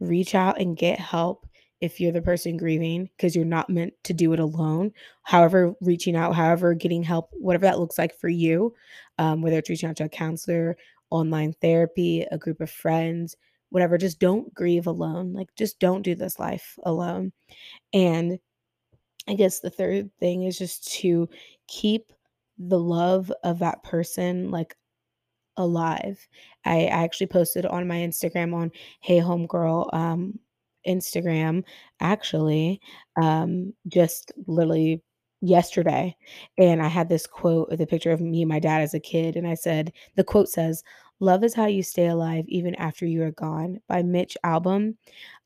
Reach 0.00 0.34
out 0.34 0.60
and 0.60 0.76
get 0.76 0.98
help 0.98 1.46
if 1.80 2.00
you're 2.00 2.12
the 2.12 2.22
person 2.22 2.56
grieving 2.56 3.10
because 3.16 3.36
you're 3.36 3.44
not 3.44 3.68
meant 3.68 3.92
to 4.04 4.14
do 4.14 4.32
it 4.32 4.40
alone. 4.40 4.92
However, 5.22 5.74
reaching 5.80 6.16
out, 6.16 6.34
however, 6.34 6.74
getting 6.74 7.02
help, 7.02 7.30
whatever 7.32 7.66
that 7.66 7.78
looks 7.78 7.98
like 7.98 8.18
for 8.18 8.28
you, 8.28 8.74
um, 9.18 9.42
whether 9.42 9.58
it's 9.58 9.68
reaching 9.68 9.88
out 9.88 9.96
to 9.96 10.04
a 10.04 10.08
counselor, 10.08 10.76
online 11.10 11.54
therapy, 11.60 12.26
a 12.30 12.38
group 12.38 12.60
of 12.60 12.70
friends, 12.70 13.36
whatever, 13.70 13.98
just 13.98 14.18
don't 14.18 14.54
grieve 14.54 14.86
alone. 14.86 15.32
Like, 15.32 15.48
just 15.56 15.78
don't 15.78 16.02
do 16.02 16.14
this 16.14 16.38
life 16.38 16.78
alone. 16.84 17.32
And 17.92 18.38
I 19.28 19.34
guess 19.34 19.60
the 19.60 19.70
third 19.70 20.10
thing 20.20 20.44
is 20.44 20.58
just 20.58 20.92
to 21.00 21.28
keep 21.68 22.12
the 22.58 22.78
love 22.78 23.32
of 23.42 23.58
that 23.60 23.82
person 23.82 24.50
like 24.50 24.76
alive. 25.56 26.26
I, 26.64 26.84
I 26.86 27.04
actually 27.04 27.28
posted 27.28 27.66
on 27.66 27.86
my 27.88 27.96
Instagram 27.96 28.54
on 28.54 28.70
Hey 29.00 29.20
Homegirl 29.20 29.92
um 29.94 30.38
Instagram 30.86 31.64
actually 32.00 32.80
um 33.20 33.72
just 33.88 34.32
literally 34.46 35.02
yesterday 35.40 36.16
and 36.58 36.82
I 36.82 36.88
had 36.88 37.08
this 37.08 37.26
quote 37.26 37.68
a 37.72 37.86
picture 37.86 38.12
of 38.12 38.20
me 38.20 38.42
and 38.42 38.48
my 38.48 38.58
dad 38.58 38.82
as 38.82 38.94
a 38.94 39.00
kid 39.00 39.36
and 39.36 39.46
I 39.46 39.54
said 39.54 39.92
the 40.16 40.24
quote 40.24 40.48
says 40.48 40.82
Love 41.24 41.42
is 41.42 41.54
how 41.54 41.64
you 41.64 41.82
stay 41.82 42.08
alive 42.08 42.44
even 42.48 42.74
after 42.74 43.06
you 43.06 43.22
are 43.22 43.30
gone 43.30 43.80
by 43.88 44.02
Mitch 44.02 44.36
Albom. 44.44 44.94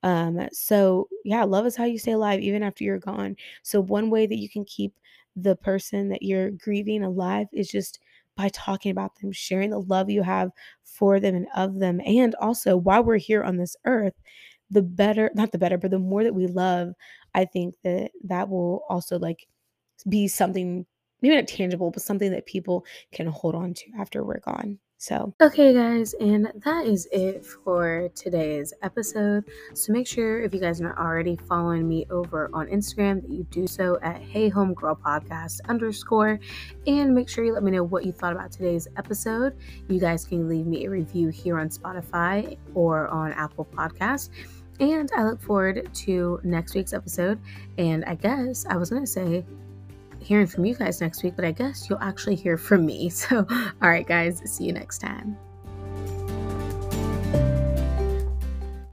Um 0.02 0.48
so 0.52 1.08
yeah, 1.24 1.44
love 1.44 1.66
is 1.66 1.76
how 1.76 1.84
you 1.84 1.98
stay 1.98 2.12
alive 2.12 2.40
even 2.40 2.64
after 2.64 2.82
you're 2.82 2.98
gone. 2.98 3.36
So 3.62 3.80
one 3.80 4.10
way 4.10 4.26
that 4.26 4.38
you 4.38 4.48
can 4.48 4.64
keep 4.64 4.92
the 5.36 5.54
person 5.54 6.08
that 6.08 6.22
you're 6.24 6.50
grieving 6.50 7.04
alive 7.04 7.46
is 7.52 7.68
just 7.68 8.00
by 8.36 8.48
talking 8.48 8.90
about 8.90 9.14
them, 9.20 9.30
sharing 9.30 9.70
the 9.70 9.80
love 9.82 10.10
you 10.10 10.22
have 10.22 10.50
for 10.82 11.20
them 11.20 11.36
and 11.36 11.46
of 11.54 11.78
them. 11.78 12.00
And 12.04 12.34
also, 12.36 12.76
while 12.76 13.04
we're 13.04 13.16
here 13.18 13.44
on 13.44 13.56
this 13.56 13.76
earth, 13.84 14.14
the 14.70 14.82
better, 14.82 15.30
not 15.34 15.52
the 15.52 15.58
better, 15.58 15.78
but 15.78 15.92
the 15.92 15.98
more 16.00 16.24
that 16.24 16.34
we 16.34 16.48
love, 16.48 16.92
I 17.34 17.44
think 17.44 17.76
that 17.84 18.10
that 18.24 18.48
will 18.48 18.84
also 18.88 19.16
like 19.18 19.46
be 20.08 20.28
something, 20.28 20.86
maybe 21.22 21.36
not 21.36 21.48
tangible, 21.48 21.90
but 21.92 22.02
something 22.02 22.32
that 22.32 22.46
people 22.46 22.84
can 23.12 23.28
hold 23.28 23.54
on 23.54 23.74
to 23.74 23.84
after 23.98 24.24
we're 24.24 24.40
gone. 24.40 24.78
So, 25.00 25.32
okay, 25.40 25.72
guys, 25.72 26.14
and 26.14 26.50
that 26.56 26.84
is 26.84 27.06
it 27.12 27.46
for 27.46 28.08
today's 28.16 28.74
episode. 28.82 29.44
So, 29.72 29.92
make 29.92 30.08
sure 30.08 30.42
if 30.42 30.52
you 30.52 30.58
guys 30.58 30.80
are 30.80 30.98
already 30.98 31.36
following 31.36 31.88
me 31.88 32.04
over 32.10 32.50
on 32.52 32.66
Instagram 32.66 33.22
that 33.22 33.30
you 33.30 33.44
do 33.44 33.68
so 33.68 34.00
at 34.02 34.20
Hey 34.20 34.48
Home 34.48 34.74
Girl 34.74 34.96
Podcast 34.96 35.60
underscore, 35.68 36.40
and 36.88 37.14
make 37.14 37.28
sure 37.28 37.44
you 37.44 37.52
let 37.52 37.62
me 37.62 37.70
know 37.70 37.84
what 37.84 38.06
you 38.06 38.10
thought 38.10 38.32
about 38.32 38.50
today's 38.50 38.88
episode. 38.96 39.56
You 39.86 40.00
guys 40.00 40.24
can 40.24 40.48
leave 40.48 40.66
me 40.66 40.84
a 40.86 40.90
review 40.90 41.28
here 41.28 41.60
on 41.60 41.68
Spotify 41.68 42.58
or 42.74 43.06
on 43.06 43.30
Apple 43.34 43.66
Podcasts. 43.66 44.30
And 44.80 45.08
I 45.16 45.22
look 45.22 45.40
forward 45.40 45.88
to 45.92 46.40
next 46.42 46.74
week's 46.74 46.92
episode. 46.92 47.38
And 47.78 48.04
I 48.04 48.16
guess 48.16 48.66
I 48.66 48.74
was 48.74 48.90
going 48.90 49.04
to 49.04 49.10
say, 49.10 49.44
hearing 50.20 50.46
from 50.46 50.64
you 50.64 50.74
guys 50.74 51.00
next 51.00 51.22
week, 51.22 51.34
but 51.36 51.44
I 51.44 51.52
guess 51.52 51.88
you'll 51.88 52.00
actually 52.00 52.34
hear 52.34 52.56
from 52.56 52.86
me. 52.86 53.10
So, 53.18 53.46
all 53.82 53.88
right, 53.88 54.06
guys, 54.06 54.40
see 54.44 54.64
you 54.64 54.72
next 54.72 54.98
time. 54.98 55.36